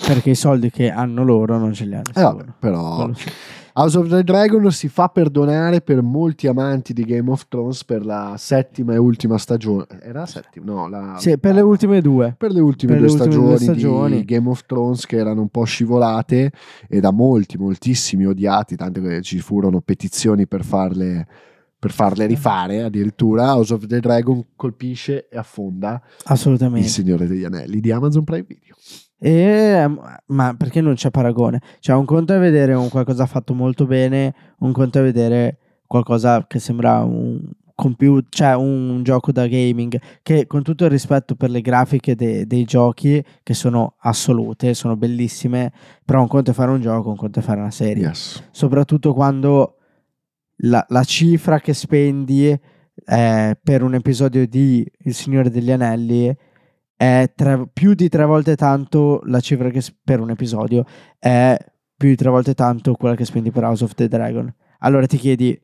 perché 0.06 0.30
i 0.30 0.34
soldi 0.34 0.70
che 0.70 0.90
hanno 0.90 1.24
loro 1.24 1.58
non 1.58 1.72
ce 1.72 1.84
li 1.84 1.94
hanno. 1.94 2.10
Eh 2.14 2.20
nessuno. 2.20 2.54
però 2.58 2.96
Quello 2.96 3.14
sì. 3.14 3.30
House 3.78 3.98
of 3.98 4.08
the 4.08 4.24
Dragon 4.24 4.72
si 4.72 4.88
fa 4.88 5.08
perdonare 5.08 5.82
per 5.82 6.00
molti 6.00 6.46
amanti 6.46 6.94
di 6.94 7.04
Game 7.04 7.30
of 7.30 7.46
Thrones 7.46 7.84
per 7.84 8.06
la 8.06 8.34
settima 8.38 8.94
e 8.94 8.96
ultima 8.96 9.36
stagione. 9.36 9.86
Era 10.00 10.20
la 10.20 10.26
settima? 10.26 10.64
No, 10.64 10.88
la... 10.88 11.16
Sì, 11.18 11.36
per 11.36 11.52
le 11.52 11.60
ultime 11.60 12.00
due. 12.00 12.34
per 12.38 12.52
le 12.52 12.60
ultime, 12.60 12.92
per 12.92 13.00
due, 13.02 13.08
le 13.08 13.12
ultime 13.12 13.32
stagioni 13.34 13.48
due 13.48 13.58
stagioni. 13.58 14.16
di 14.16 14.24
Game 14.24 14.48
of 14.48 14.64
Thrones 14.64 15.04
che 15.04 15.18
erano 15.18 15.42
un 15.42 15.48
po' 15.48 15.64
scivolate 15.64 16.52
e 16.88 17.00
da 17.00 17.10
molti, 17.10 17.58
moltissimi 17.58 18.24
odiati, 18.24 18.76
tanto 18.76 19.02
che 19.02 19.20
ci 19.20 19.40
furono 19.40 19.82
petizioni 19.82 20.46
per 20.46 20.64
farle, 20.64 21.26
per 21.86 21.92
farle 21.92 22.26
rifare 22.26 22.82
addirittura. 22.82 23.54
House 23.54 23.72
of 23.72 23.86
the 23.86 24.00
Dragon 24.00 24.44
colpisce 24.56 25.28
e 25.28 25.38
affonda 25.38 26.02
il 26.02 26.22
Assolutamente. 26.24 26.88
Signore 26.88 27.28
degli 27.28 27.44
Anelli 27.44 27.78
di 27.78 27.92
Amazon 27.92 28.24
Prime 28.24 28.44
Video. 28.46 28.74
E, 29.18 29.30
ehm, 29.30 30.00
ma 30.26 30.54
perché 30.56 30.80
non 30.80 30.94
c'è 30.94 31.10
paragone? 31.10 31.62
Cioè, 31.78 31.94
un 31.94 32.04
conto 32.04 32.34
è 32.34 32.40
vedere 32.40 32.74
un 32.74 32.88
qualcosa 32.88 33.26
fatto 33.26 33.54
molto 33.54 33.86
bene, 33.86 34.34
un 34.58 34.72
conto 34.72 34.98
è 34.98 35.02
vedere 35.02 35.58
qualcosa 35.86 36.44
che 36.48 36.58
sembra 36.58 37.04
un 37.04 37.40
computer, 37.76 38.26
cioè 38.30 38.56
un 38.56 39.02
gioco 39.04 39.30
da 39.30 39.46
gaming, 39.46 39.96
che 40.22 40.48
con 40.48 40.64
tutto 40.64 40.84
il 40.86 40.90
rispetto 40.90 41.36
per 41.36 41.50
le 41.50 41.60
grafiche 41.60 42.16
de- 42.16 42.46
dei 42.48 42.64
giochi, 42.64 43.22
che 43.44 43.54
sono 43.54 43.94
assolute, 44.00 44.74
sono 44.74 44.96
bellissime, 44.96 45.72
però 46.04 46.20
un 46.20 46.26
conto 46.26 46.50
è 46.50 46.54
fare 46.54 46.72
un 46.72 46.80
gioco, 46.80 47.10
un 47.10 47.16
conto 47.16 47.38
è 47.38 47.42
fare 47.42 47.60
una 47.60 47.70
serie. 47.70 48.06
Yes. 48.06 48.42
Soprattutto 48.50 49.14
quando 49.14 49.76
la, 50.58 50.84
la 50.88 51.04
cifra 51.04 51.60
che 51.60 51.74
spendi 51.74 52.48
eh, 52.48 53.58
per 53.62 53.82
un 53.82 53.94
episodio 53.94 54.46
di 54.46 54.86
Il 55.00 55.14
Signore 55.14 55.50
degli 55.50 55.70
Anelli 55.70 56.34
è 56.96 57.30
tre- 57.34 57.68
più 57.72 57.94
di 57.94 58.08
tre 58.08 58.24
volte 58.24 58.56
tanto 58.56 59.20
la 59.24 59.40
cifra 59.40 59.68
che 59.68 59.82
per 60.02 60.20
un 60.20 60.30
episodio 60.30 60.84
è 61.18 61.56
più 61.96 62.08
di 62.08 62.16
tre 62.16 62.30
volte 62.30 62.54
tanto 62.54 62.94
quella 62.94 63.14
che 63.14 63.24
spendi 63.24 63.50
per 63.50 63.64
House 63.64 63.84
of 63.84 63.94
the 63.94 64.08
Dragon. 64.08 64.52
Allora 64.80 65.06
ti 65.06 65.16
chiedi 65.16 65.58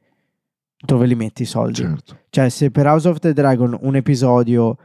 dove 0.84 1.06
li 1.06 1.14
metti 1.14 1.42
i 1.42 1.46
soldi? 1.46 1.82
Certo. 1.82 2.18
Cioè, 2.28 2.48
se 2.48 2.70
per 2.70 2.86
House 2.86 3.08
of 3.08 3.18
the 3.18 3.32
Dragon 3.32 3.76
un 3.80 3.96
episodio 3.96 4.76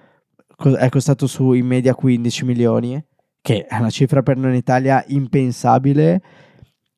è 0.78 0.89
costato 0.89 1.28
su 1.28 1.54
in 1.54 1.65
media 1.65 1.96
15 1.96 2.46
milioni, 2.46 3.04
che 3.41 3.65
è 3.65 3.78
una 3.78 3.89
cifra 3.89 4.24
per 4.24 4.38
noi 4.38 4.52
in 4.52 4.58
Italia 4.58 5.04
impensabile, 5.08 6.22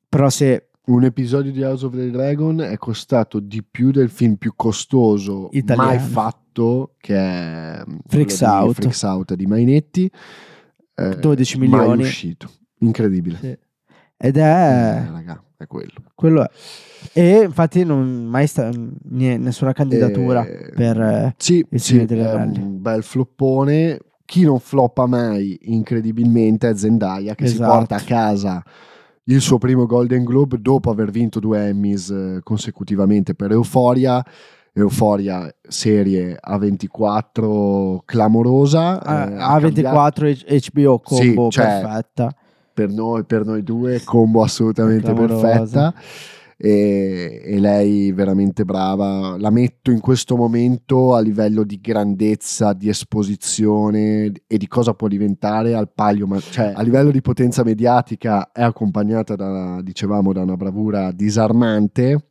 però 0.08 0.28
se 0.28 0.69
Un 0.86 1.04
episodio 1.04 1.52
di 1.52 1.62
House 1.62 1.84
of 1.84 1.94
the 1.94 2.10
Dragon 2.10 2.60
è 2.62 2.76
costato 2.78 3.38
di 3.38 3.62
più 3.62 3.90
del 3.90 4.08
film 4.08 4.34
più 4.36 4.54
costoso 4.56 5.48
Italiano. 5.52 5.88
mai 5.88 5.98
fatto, 5.98 6.94
che 6.98 7.14
è 7.16 7.82
mm, 7.88 7.96
Freaks 8.08 8.40
Out. 8.40 8.74
Freaks 8.74 9.02
Out 9.02 9.34
di 9.34 9.46
Mainetti. 9.46 10.10
eh, 10.94 11.16
12 11.16 11.58
mai 11.58 11.68
milioni. 11.68 12.02
uscito. 12.02 12.50
Incredibile. 12.78 13.38
Sì. 13.40 13.58
Ed 14.16 14.36
è... 14.36 14.40
Eh, 15.06 15.10
raga, 15.10 15.44
è 15.56 15.66
quello. 15.66 15.92
quello 16.14 16.42
è. 16.44 16.50
E 17.12 17.42
infatti 17.44 17.84
non 17.84 18.24
mai 18.24 18.46
sta 18.46 18.70
nessuna 19.10 19.72
candidatura 19.72 20.44
Eh, 20.46 20.72
per... 20.74 21.00
eh, 21.00 21.34
Sì, 21.36 21.64
il 21.70 21.80
sì, 21.80 21.98
è 21.98 22.02
Anelli. 22.24 22.58
un 22.62 22.80
bel 22.80 23.02
floppone. 23.02 23.98
Chi 24.24 24.42
non 24.44 24.58
floppa 24.60 25.06
mai, 25.06 25.58
incredibilmente, 25.62 26.68
è 26.70 26.76
Zendaya 26.76 27.34
che 27.34 27.46
si 27.46 27.54
Esatto. 27.54 27.70
porta 27.70 27.96
a 27.96 28.00
casa 28.00 28.62
il 29.30 29.40
suo 29.40 29.58
primo 29.58 29.86
Golden 29.86 30.24
Globe 30.24 30.58
dopo 30.60 30.90
aver 30.90 31.10
vinto 31.10 31.38
due 31.40 31.68
Emmys 31.68 32.10
eh, 32.10 32.40
consecutivamente 32.42 33.34
per 33.34 33.52
Euphoria. 33.52 34.24
Euphoria 34.72 35.52
serie 35.68 36.38
A24 36.40 37.98
clamorosa. 38.04 39.00
eh, 39.02 39.36
ha 39.36 39.54
A- 39.54 39.58
A24 39.58 40.28
H- 40.30 40.70
HBO 40.72 41.00
Sì, 41.04 41.34
combo 41.34 41.50
cioè, 41.50 41.64
perfetta. 41.80 42.34
per 42.72 42.88
noi, 42.90 43.24
per 43.24 43.44
noi 43.44 43.62
due, 43.62 44.00
combo 44.04 44.42
assolutamente 44.42 45.12
Clamorosa. 45.12 45.92
perfetta. 45.92 45.94
E, 46.62 47.40
e 47.42 47.58
lei 47.58 48.12
veramente 48.12 48.66
brava. 48.66 49.38
La 49.38 49.48
metto 49.48 49.90
in 49.90 50.00
questo 50.00 50.36
momento 50.36 51.14
a 51.14 51.20
livello 51.20 51.62
di 51.62 51.80
grandezza, 51.80 52.74
di 52.74 52.90
esposizione 52.90 54.30
e 54.46 54.58
di 54.58 54.68
cosa 54.68 54.92
può 54.92 55.08
diventare 55.08 55.72
al 55.72 55.90
palio, 55.90 56.26
ma 56.26 56.38
cioè 56.38 56.74
a 56.76 56.82
livello 56.82 57.10
di 57.10 57.22
potenza 57.22 57.64
mediatica 57.64 58.52
è 58.52 58.60
accompagnata 58.60 59.36
da, 59.36 59.80
dicevamo, 59.80 60.34
da 60.34 60.42
una 60.42 60.56
bravura 60.56 61.12
disarmante. 61.12 62.26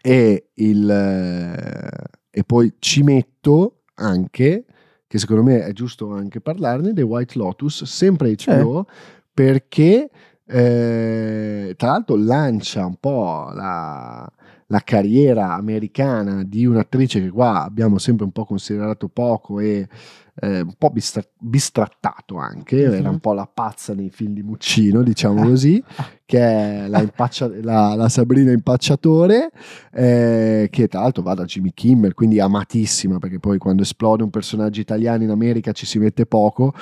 E, 0.00 0.48
il, 0.54 0.90
eh, 0.90 2.10
e 2.30 2.44
poi 2.44 2.74
ci 2.78 3.02
metto 3.02 3.82
anche, 3.96 4.64
che 5.06 5.18
secondo 5.18 5.42
me 5.42 5.64
è 5.64 5.72
giusto 5.72 6.12
anche 6.12 6.40
parlarne, 6.40 6.94
The 6.94 7.02
White 7.02 7.38
Lotus, 7.38 7.84
sempre 7.84 8.34
HBO, 8.42 8.86
perché 9.34 10.08
eh, 10.46 11.74
tra 11.76 11.90
l'altro 11.90 12.16
lancia 12.16 12.84
un 12.84 12.96
po' 12.96 13.50
la, 13.52 14.30
la 14.66 14.80
carriera 14.80 15.54
americana 15.54 16.42
di 16.44 16.66
un'attrice 16.66 17.20
che 17.20 17.30
qua 17.30 17.62
abbiamo 17.62 17.98
sempre 17.98 18.24
un 18.24 18.32
po' 18.32 18.44
considerato 18.44 19.08
poco 19.08 19.60
e 19.60 19.88
eh, 20.36 20.60
un 20.62 20.74
po' 20.76 20.90
bistra- 20.90 21.22
bistrattato 21.38 22.36
anche, 22.36 22.88
Mhm. 22.88 22.94
era 22.94 23.10
un 23.10 23.20
po' 23.20 23.32
la 23.34 23.46
pazza 23.52 23.94
nei 23.94 24.10
film 24.10 24.32
di 24.34 24.42
Muccino, 24.42 25.02
diciamo 25.02 25.42
così, 25.48 25.82
che 26.26 26.38
è 26.40 26.88
la, 26.88 27.00
impaccia- 27.00 27.50
la- 27.62 27.94
la 27.94 28.08
Sabrina 28.08 28.50
Impacciatore, 28.50 29.50
eh, 29.92 30.68
che 30.70 30.88
tra 30.88 31.00
l'altro 31.00 31.22
va 31.22 31.34
da 31.34 31.44
Jimmy 31.44 31.70
Kimmel, 31.72 32.14
quindi 32.14 32.40
amatissima, 32.40 33.18
perché 33.18 33.38
poi 33.38 33.58
quando 33.58 33.82
esplode 33.82 34.22
un 34.24 34.30
personaggio 34.30 34.80
italiano 34.80 35.22
in 35.22 35.30
America 35.30 35.72
ci 35.72 35.86
si 35.86 35.98
mette 35.98 36.26
poco, 36.26 36.72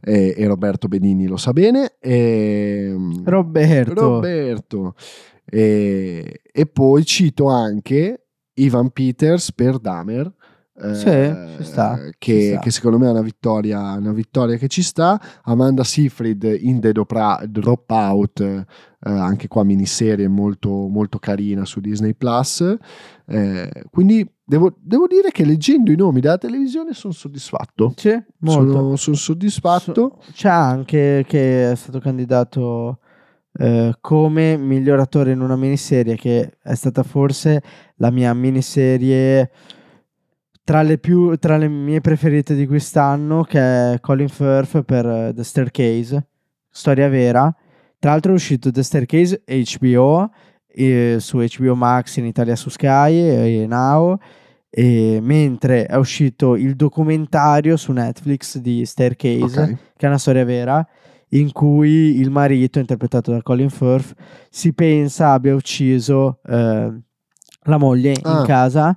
eh, 0.00 0.34
e 0.36 0.46
Roberto 0.46 0.88
Benigni 0.88 1.26
lo 1.26 1.36
sa 1.36 1.52
bene. 1.52 1.96
E, 2.00 2.94
Roberto. 3.24 3.94
Roberto. 4.00 4.94
E, 5.44 6.40
e 6.50 6.66
poi 6.66 7.04
cito 7.04 7.48
anche 7.48 8.26
Ivan 8.54 8.90
Peters 8.90 9.52
per 9.52 9.78
Damer. 9.78 10.32
Eh, 10.74 10.94
Sì, 10.94 11.64
sta, 11.64 11.98
Che, 12.18 12.58
che 12.60 12.70
secondo 12.70 12.98
me 12.98 13.06
è 13.06 13.10
una 13.10 13.22
vittoria, 13.22 13.92
una 13.92 14.12
vittoria 14.12 14.56
che 14.56 14.68
ci 14.68 14.82
sta. 14.82 15.20
Amanda 15.44 15.84
Seyfried 15.84 16.42
in 16.60 16.80
The 16.80 16.92
Dopra- 16.92 17.42
Dropout, 17.46 18.40
eh, 18.40 18.64
anche 19.00 19.48
qua 19.48 19.64
miniserie 19.64 20.28
molto, 20.28 20.70
molto 20.70 21.18
carina 21.18 21.64
su 21.64 21.80
Disney 21.80 22.14
Plus. 22.14 22.76
Eh, 23.26 23.84
quindi 23.90 24.26
devo, 24.44 24.74
devo 24.80 25.06
dire 25.06 25.30
che 25.30 25.44
leggendo 25.44 25.92
i 25.92 25.96
nomi 25.96 26.20
della 26.20 26.38
televisione 26.38 26.92
sono 26.94 27.12
soddisfatto. 27.12 27.92
Sì. 27.96 28.20
Sono, 28.42 28.96
sono 28.96 29.16
soddisfatto. 29.16 30.18
C'è 30.32 30.48
anche 30.48 31.24
che 31.26 31.72
è 31.72 31.74
stato 31.74 31.98
candidato 31.98 32.98
eh, 33.54 33.94
come 34.00 34.56
miglior 34.56 35.00
attore 35.00 35.32
in 35.32 35.40
una 35.40 35.56
miniserie, 35.56 36.16
che 36.16 36.56
è 36.62 36.74
stata 36.74 37.02
forse 37.02 37.62
la 37.96 38.10
mia 38.10 38.32
miniserie 38.32 39.50
tra 40.64 40.82
le, 40.82 40.98
più, 40.98 41.36
tra 41.38 41.56
le 41.56 41.68
mie 41.68 42.00
preferite 42.00 42.54
di 42.54 42.66
quest'anno, 42.66 43.42
che 43.42 43.58
è 43.94 44.00
Colin 44.00 44.28
Firth 44.28 44.82
per 44.82 45.06
eh, 45.06 45.32
The 45.34 45.42
Staircase, 45.44 46.26
storia 46.70 47.08
vera. 47.08 47.54
Tra 47.98 48.10
l'altro 48.12 48.32
è 48.32 48.34
uscito 48.34 48.70
The 48.70 48.82
Staircase 48.82 49.42
HBO, 49.46 50.30
eh, 50.74 51.16
su 51.18 51.38
HBO 51.38 51.74
Max 51.74 52.16
in 52.16 52.26
Italia 52.26 52.56
su 52.56 52.68
Sky 52.70 53.12
e 53.62 53.66
Now, 53.66 54.16
e 54.70 55.18
mentre 55.20 55.84
è 55.86 55.96
uscito 55.96 56.56
il 56.56 56.74
documentario 56.76 57.76
su 57.76 57.92
Netflix 57.92 58.58
di 58.58 58.84
Staircase, 58.86 59.60
Ok. 59.60 59.76
che 59.96 60.06
è 60.06 60.08
una 60.08 60.18
storia 60.18 60.44
vera, 60.44 60.86
in 61.30 61.50
cui 61.52 62.18
il 62.20 62.30
marito, 62.30 62.78
interpretato 62.78 63.32
da 63.32 63.42
Colin 63.42 63.70
Firth, 63.70 64.14
si 64.50 64.72
pensa 64.72 65.32
abbia 65.32 65.54
ucciso 65.54 66.40
eh, 66.46 66.92
la 67.64 67.76
moglie 67.78 68.14
Ah. 68.22 68.38
in 68.38 68.44
casa 68.46 68.96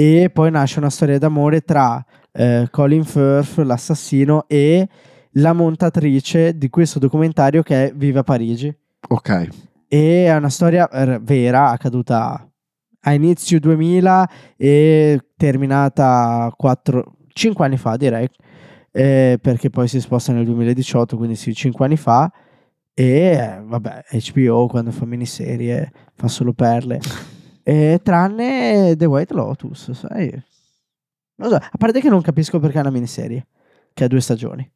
e 0.00 0.30
poi 0.32 0.52
nasce 0.52 0.78
una 0.78 0.90
storia 0.90 1.18
d'amore 1.18 1.62
tra 1.62 2.04
eh, 2.30 2.68
Colin 2.70 3.02
Firth, 3.02 3.56
l'assassino, 3.56 4.44
e 4.46 4.88
la 5.32 5.52
montatrice 5.52 6.56
di 6.56 6.68
questo 6.68 7.00
documentario 7.00 7.64
che 7.64 7.86
è 7.86 7.92
Viva 7.92 8.22
Parigi. 8.22 8.72
Ok. 9.08 9.48
E 9.88 10.26
è 10.26 10.36
una 10.36 10.50
storia 10.50 10.88
eh, 10.88 11.18
vera, 11.18 11.70
accaduta 11.70 12.48
a 13.00 13.12
inizio 13.12 13.58
2000 13.58 14.30
e 14.56 15.20
terminata 15.36 16.54
4, 16.56 17.16
5 17.32 17.64
anni 17.64 17.76
fa, 17.76 17.96
direi, 17.96 18.28
eh, 18.92 19.40
perché 19.42 19.68
poi 19.68 19.88
si 19.88 20.00
sposta 20.00 20.32
nel 20.32 20.44
2018, 20.44 21.16
quindi 21.16 21.34
sì, 21.34 21.52
5 21.52 21.84
anni 21.84 21.96
fa. 21.96 22.30
E 22.94 23.60
vabbè, 23.64 24.04
HBO 24.32 24.68
quando 24.68 24.92
fa 24.92 25.04
miniserie 25.06 25.90
fa 26.14 26.28
solo 26.28 26.52
perle. 26.52 27.00
E 27.68 28.00
tranne 28.02 28.94
The 28.96 29.04
White 29.04 29.34
Lotus, 29.34 29.90
sai? 29.92 30.30
Non 31.36 31.50
so, 31.50 31.56
a 31.56 31.70
parte 31.78 32.00
che 32.00 32.08
non 32.08 32.22
capisco 32.22 32.58
perché 32.58 32.78
è 32.78 32.80
una 32.80 32.90
miniserie, 32.90 33.46
che 33.92 34.04
ha 34.04 34.08
due 34.08 34.20
stagioni. 34.22 34.66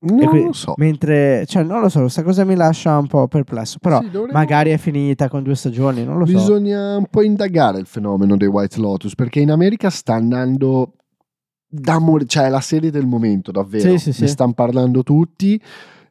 Non 0.00 0.20
E 0.22 0.26
qui- 0.28 0.44
lo 0.44 0.52
so. 0.52 0.74
Mentre, 0.76 1.44
cioè, 1.46 1.62
non 1.62 1.80
lo 1.80 1.88
so, 1.88 2.00
questa 2.00 2.22
cosa 2.22 2.44
mi 2.44 2.54
lascia 2.54 2.98
un 2.98 3.06
po' 3.06 3.26
perplesso. 3.28 3.78
Però 3.80 4.00
Sì, 4.00 4.10
dovremmo- 4.10 4.38
magari 4.38 4.70
è 4.70 4.76
finita 4.76 5.28
con 5.28 5.42
due 5.42 5.54
stagioni, 5.56 6.04
non 6.04 6.18
lo 6.18 6.26
so. 6.26 6.32
Bisogna 6.32 6.96
un 6.98 7.06
po' 7.06 7.22
indagare 7.22 7.78
il 7.80 7.86
fenomeno 7.86 8.36
dei 8.36 8.46
White 8.46 8.78
Lotus 8.78 9.14
perché 9.14 9.40
in 9.40 9.50
America 9.50 9.88
sta 9.90 10.14
andando 10.14 10.92
da 11.66 11.98
mor- 11.98 12.26
cioè 12.26 12.44
è 12.44 12.48
la 12.50 12.60
serie 12.60 12.90
del 12.90 13.06
momento 13.06 13.50
davvero. 13.50 13.88
Sì, 13.90 13.98
sì, 13.98 14.12
sì. 14.12 14.20
Ne 14.22 14.28
stanno 14.28 14.52
parlando 14.52 15.02
tutti. 15.02 15.60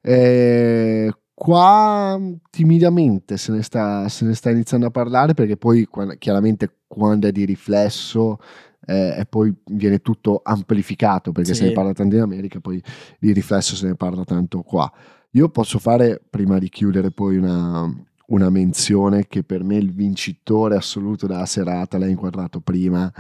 Eh, 0.01 1.13
qua 1.39 2.19
timidamente 2.49 3.37
se 3.37 3.51
ne, 3.51 3.61
sta, 3.61 4.09
se 4.09 4.25
ne 4.25 4.33
sta 4.33 4.49
iniziando 4.49 4.87
a 4.87 4.89
parlare 4.89 5.35
perché 5.35 5.55
poi 5.55 5.87
chiaramente 6.17 6.77
quando 6.87 7.27
è 7.27 7.31
di 7.31 7.45
riflesso 7.45 8.39
eh, 8.87 9.19
e 9.19 9.25
poi 9.29 9.53
viene 9.65 9.99
tutto 9.99 10.41
amplificato 10.43 11.31
perché 11.31 11.53
Sì. 11.53 11.59
se 11.61 11.67
ne 11.67 11.73
parla 11.73 11.93
tanto 11.93 12.15
in 12.15 12.23
America 12.23 12.59
poi 12.59 12.81
di 13.19 13.33
riflesso 13.33 13.75
se 13.75 13.85
ne 13.85 13.93
parla 13.93 14.23
tanto 14.23 14.63
qua. 14.63 14.91
Io 15.31 15.49
posso 15.49 15.77
fare, 15.77 16.19
prima 16.27 16.57
di 16.57 16.69
chiudere, 16.69 17.11
poi 17.11 17.37
una, 17.37 17.87
una 18.29 18.49
menzione 18.49 19.27
che 19.27 19.43
per 19.43 19.63
me 19.63 19.75
il 19.75 19.93
vincitore 19.93 20.75
assoluto 20.75 21.27
della 21.27 21.45
serata, 21.45 21.99
l'hai 21.99 22.09
inquadrato 22.09 22.61
prima, 22.61 23.11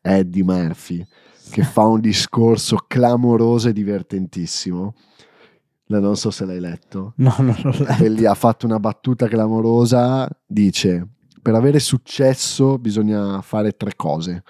è 0.00 0.14
Eddie 0.20 0.42
Murphy, 0.42 1.04
che 1.50 1.64
fa 1.64 1.84
un 1.84 2.00
discorso 2.00 2.78
clamoroso 2.86 3.68
e 3.68 3.74
divertentissimo. 3.74 4.94
No, 5.88 5.98
Non 6.00 6.16
so 6.16 6.30
se 6.30 6.44
l'hai 6.44 6.60
letto. 6.60 7.12
No, 7.18 7.34
non 7.38 7.54
l'ho 7.62 7.70
letto. 7.70 8.02
E 8.04 8.08
lì 8.08 8.24
ha 8.26 8.34
fatto 8.34 8.66
una 8.66 8.78
battuta 8.78 9.26
clamorosa, 9.28 10.28
dice, 10.46 11.06
per 11.42 11.54
avere 11.54 11.78
successo 11.80 12.78
bisogna 12.78 13.40
fare 13.42 13.72
tre 13.72 13.92
cose. 13.96 14.42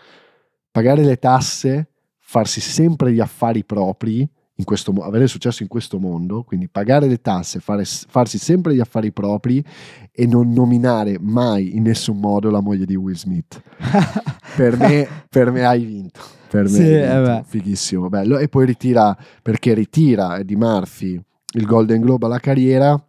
Pagare 0.70 1.02
le 1.04 1.16
tasse, 1.18 1.90
farsi 2.18 2.60
sempre 2.60 3.12
gli 3.12 3.20
affari 3.20 3.64
propri, 3.64 4.28
in 4.58 4.64
questo 4.64 4.90
avere 5.02 5.28
successo 5.28 5.62
in 5.62 5.68
questo 5.68 6.00
mondo, 6.00 6.42
quindi 6.42 6.68
pagare 6.68 7.06
le 7.06 7.20
tasse, 7.20 7.60
fare- 7.60 7.84
farsi 7.84 8.38
sempre 8.38 8.74
gli 8.74 8.80
affari 8.80 9.12
propri 9.12 9.64
e 10.10 10.26
non 10.26 10.50
nominare 10.52 11.16
mai 11.20 11.76
in 11.76 11.84
nessun 11.84 12.18
modo 12.18 12.50
la 12.50 12.60
moglie 12.60 12.84
di 12.84 12.96
Will 12.96 13.14
Smith. 13.14 13.60
Per 14.56 14.76
me, 14.76 15.06
per 15.30 15.52
me 15.52 15.64
hai 15.64 15.84
vinto. 15.84 16.18
Per 16.50 16.64
me 16.64 16.68
Sì, 16.70 16.82
eh 16.92 17.22
vinto. 17.22 17.42
fighissimo, 17.46 18.08
bello. 18.08 18.38
E 18.38 18.48
poi 18.48 18.66
ritira, 18.66 19.16
perché 19.40 19.72
ritira 19.74 20.38
Eddie 20.38 20.56
Murphy 20.56 21.20
il 21.54 21.64
Golden 21.66 22.00
Globe 22.00 22.26
alla 22.26 22.38
carriera 22.40 23.00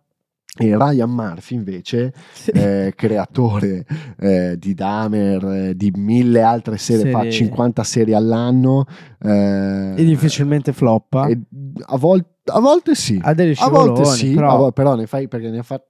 e 0.62 0.76
Ryan 0.76 1.10
Murphy 1.12 1.56
invece 1.56 2.12
Sì. 2.34 2.50
eh, 2.52 2.94
creatore 2.96 3.86
eh, 4.20 4.56
di 4.58 4.74
Dahmer, 4.74 5.44
eh, 5.46 5.76
di 5.76 5.92
mille 5.96 6.42
altre 6.42 6.78
serie, 6.78 7.12
fa 7.12 7.20
Serie. 7.20 7.32
50 7.32 7.84
serie 7.84 8.16
all'anno. 8.16 8.86
eh, 9.22 9.94
E 9.96 10.04
difficilmente 10.04 10.74
floppa. 10.74 11.28
e 11.28 11.40
a, 11.86 11.98
vol- 11.98 12.26
a 12.46 12.60
volte 12.60 12.96
sì, 12.96 13.20
ha 13.22 13.34
degli 13.34 13.54
a 13.58 13.70
volte 13.70 14.04
sì, 14.06 14.34
però... 14.34 14.54
a 14.54 14.58
vo- 14.58 14.72
però 14.72 14.96
ne 14.96 15.06
fai 15.06 15.28
perché 15.28 15.50
ne 15.50 15.62
fa 15.64 15.82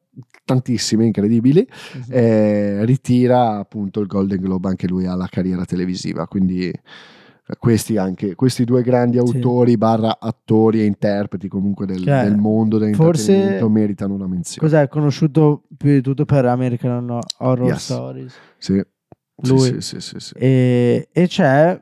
tantissime 0.44 1.06
incredibili. 1.06 1.66
Eh, 2.10 2.84
ritira 2.86 3.58
appunto 3.60 4.02
il 4.02 4.08
Golden 4.08 4.42
Globe 4.42 4.68
anche 4.68 4.88
lui 4.88 5.06
alla 5.06 5.28
carriera 5.30 5.64
televisiva, 5.66 6.28
quindi 6.28 6.72
questi, 7.58 7.98
anche, 7.98 8.36
questi 8.36 8.64
due 8.64 8.84
grandi 8.84 9.18
autori, 9.18 9.72
sì. 9.72 9.78
barra 9.78 10.20
attori 10.20 10.82
e 10.82 10.86
interpreti 10.86 11.48
comunque 11.48 11.86
del, 11.86 12.04
cioè, 12.04 12.24
del 12.24 12.38
mondo 12.38 12.78
dell'intrattenimento 12.78 13.60
forse, 13.60 13.70
meritano 13.70 14.14
una 14.14 14.28
menzione. 14.28 14.68
Cos'è 14.68 14.88
conosciuto 14.88 15.64
più 15.76 15.92
di 15.92 16.02
tutto 16.02 16.26
per 16.26 16.46
American 16.46 17.20
Horror 17.38 17.68
yes. 17.68 17.84
Stories? 17.84 18.36
Sì. 18.58 18.84
Lui. 19.44 19.82
Sì, 19.82 20.02
sì, 20.02 20.20
sì, 20.20 20.34
e, 20.36 21.08
e, 21.12 21.28
c'è 21.28 21.80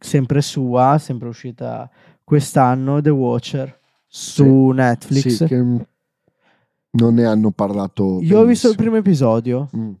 sempre 0.00 0.42
sua, 0.42 0.98
sempre 0.98 1.28
uscita 1.28 1.88
quest'anno, 2.24 3.00
The 3.00 3.10
Watcher 3.10 3.78
su 4.04 4.70
Netflix. 4.70 5.46
Non 6.90 7.14
ne 7.14 7.24
hanno 7.24 7.52
parlato. 7.52 8.02
Io 8.02 8.16
benissimo. 8.18 8.40
ho 8.40 8.44
visto 8.44 8.68
il 8.68 8.76
primo 8.76 8.96
episodio. 8.96 9.70
Mm 9.76 9.92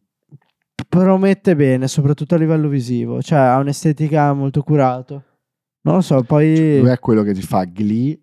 promette 0.88 1.54
bene, 1.54 1.86
soprattutto 1.88 2.34
a 2.34 2.38
livello 2.38 2.68
visivo. 2.68 3.20
Cioè, 3.22 3.38
ha 3.38 3.58
un'estetica 3.58 4.32
molto 4.32 4.62
curato. 4.62 5.24
Non 5.82 5.96
lo 5.96 6.00
so, 6.00 6.22
poi... 6.22 6.56
Cioè, 6.56 6.80
lui 6.80 6.90
è 6.90 6.98
quello 6.98 7.22
che 7.22 7.34
ti 7.34 7.42
fa 7.42 7.64
Glee, 7.64 8.18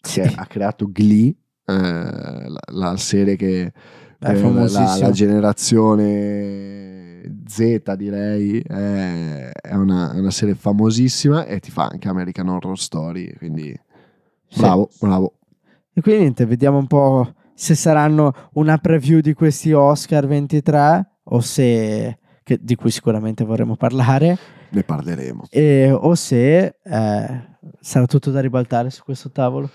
sì. 0.00 0.20
ha 0.20 0.46
creato 0.46 0.90
Glee, 0.90 1.34
eh, 1.64 1.72
la, 1.74 2.60
la, 2.72 2.96
serie 2.96 3.36
che... 3.36 3.72
È 4.20 4.32
la, 4.32 4.96
la, 4.98 5.10
generazione 5.12 6.98
Z 7.46 7.94
direi 7.94 8.60
è, 8.60 9.50
è 9.50 9.74
una, 9.74 10.12
una, 10.14 10.30
serie 10.30 10.54
famosissima 10.54 11.46
e 11.46 11.60
ti 11.60 11.70
fa 11.70 11.86
anche 11.86 12.08
American 12.08 12.48
Horror 12.48 12.76
Story 12.76 13.32
quindi 13.36 13.78
bravo 14.56 14.88
sì. 14.90 14.98
bravo 15.06 15.38
e 15.92 16.00
quindi 16.00 16.22
niente 16.22 16.46
vediamo 16.46 16.78
un 16.78 16.88
po' 16.88 17.32
se 17.54 17.74
saranno 17.74 18.32
una 18.54 18.78
preview 18.78 19.20
di 19.20 19.34
questi 19.34 19.72
Oscar 19.72 20.26
23 20.26 21.17
o 21.30 21.40
se, 21.40 22.18
che, 22.42 22.58
di 22.60 22.74
cui 22.74 22.90
sicuramente 22.90 23.44
vorremmo 23.44 23.76
parlare. 23.76 24.38
Ne 24.70 24.82
parleremo. 24.82 25.44
E, 25.50 25.90
o 25.90 26.14
se 26.14 26.76
eh, 26.82 27.42
sarà 27.80 28.06
tutto 28.06 28.30
da 28.30 28.40
ribaltare 28.40 28.90
su 28.90 29.02
questo 29.04 29.30
tavolo. 29.30 29.70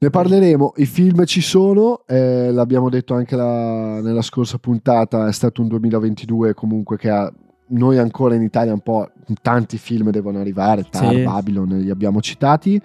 Ne 0.00 0.10
parleremo, 0.10 0.74
i 0.76 0.86
film 0.86 1.24
ci 1.24 1.40
sono, 1.40 2.02
eh, 2.06 2.52
l'abbiamo 2.52 2.88
detto 2.88 3.14
anche 3.14 3.34
la, 3.34 4.00
nella 4.00 4.22
scorsa 4.22 4.56
puntata, 4.58 5.26
è 5.26 5.32
stato 5.32 5.60
un 5.60 5.66
2022 5.66 6.54
comunque 6.54 6.96
che 6.96 7.10
ha, 7.10 7.32
noi 7.70 7.98
ancora 7.98 8.36
in 8.36 8.42
Italia 8.42 8.72
un 8.72 8.80
po' 8.80 9.10
tanti 9.42 9.76
film 9.76 10.10
devono 10.10 10.38
arrivare, 10.38 10.84
Tar, 10.88 11.12
sì. 11.12 11.22
Babylon, 11.22 11.78
li 11.78 11.90
abbiamo 11.90 12.20
citati, 12.20 12.80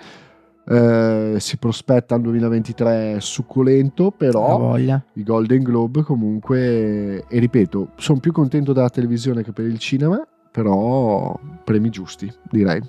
eh, 0.65 1.35
si 1.39 1.57
prospetta 1.57 2.15
un 2.15 2.21
2023 2.21 3.17
succulento, 3.19 4.11
però 4.11 4.77
i 4.77 5.23
Golden 5.23 5.61
Globe 5.61 6.03
comunque, 6.03 7.25
e 7.27 7.39
ripeto, 7.39 7.89
sono 7.97 8.19
più 8.19 8.31
contento 8.31 8.73
della 8.73 8.89
televisione 8.89 9.43
che 9.43 9.51
per 9.51 9.65
il 9.65 9.77
cinema, 9.77 10.25
però 10.51 11.37
premi 11.63 11.89
giusti, 11.89 12.31
direi. 12.49 12.81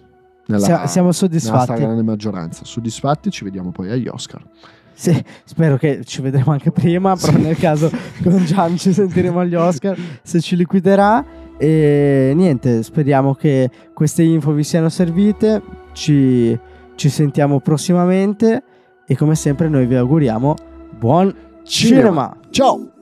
Nella, 0.47 0.87
siamo 0.87 1.11
soddisfatti. 1.11 1.71
Nella 1.73 1.85
grande 1.85 2.03
maggioranza. 2.03 2.65
Soddisfatti, 2.65 3.31
ci 3.31 3.45
vediamo 3.45 3.71
poi 3.71 3.91
agli 3.91 4.07
Oscar. 4.07 4.45
Sì, 4.93 5.25
spero 5.45 5.77
che 5.77 6.05
ci 6.05 6.23
vedremo 6.23 6.53
anche 6.53 6.71
prima, 6.71 7.17
però 7.17 7.39
nel 7.39 7.57
caso 7.57 7.91
con 8.23 8.45
Gian 8.45 8.77
ci 8.77 8.93
sentiremo 8.93 9.41
agli 9.41 9.55
Oscar 9.55 9.99
se 10.23 10.41
ci 10.41 10.55
liquiderà. 10.55 11.25
E 11.57 12.33
niente, 12.35 12.83
speriamo 12.83 13.35
che 13.35 13.71
queste 13.93 14.23
info 14.23 14.53
vi 14.53 14.63
siano 14.63 14.89
servite. 14.89 15.63
Ci 15.93 16.59
ci 16.95 17.09
sentiamo 17.09 17.61
prossimamente 17.61 18.63
e 19.07 19.17
come 19.17 19.35
sempre 19.35 19.69
noi 19.69 19.87
vi 19.87 19.97
auguriamo 19.97 20.55
buon 20.99 21.35
cinema. 21.63 22.01
cinema. 22.01 22.37
Ciao! 22.51 22.94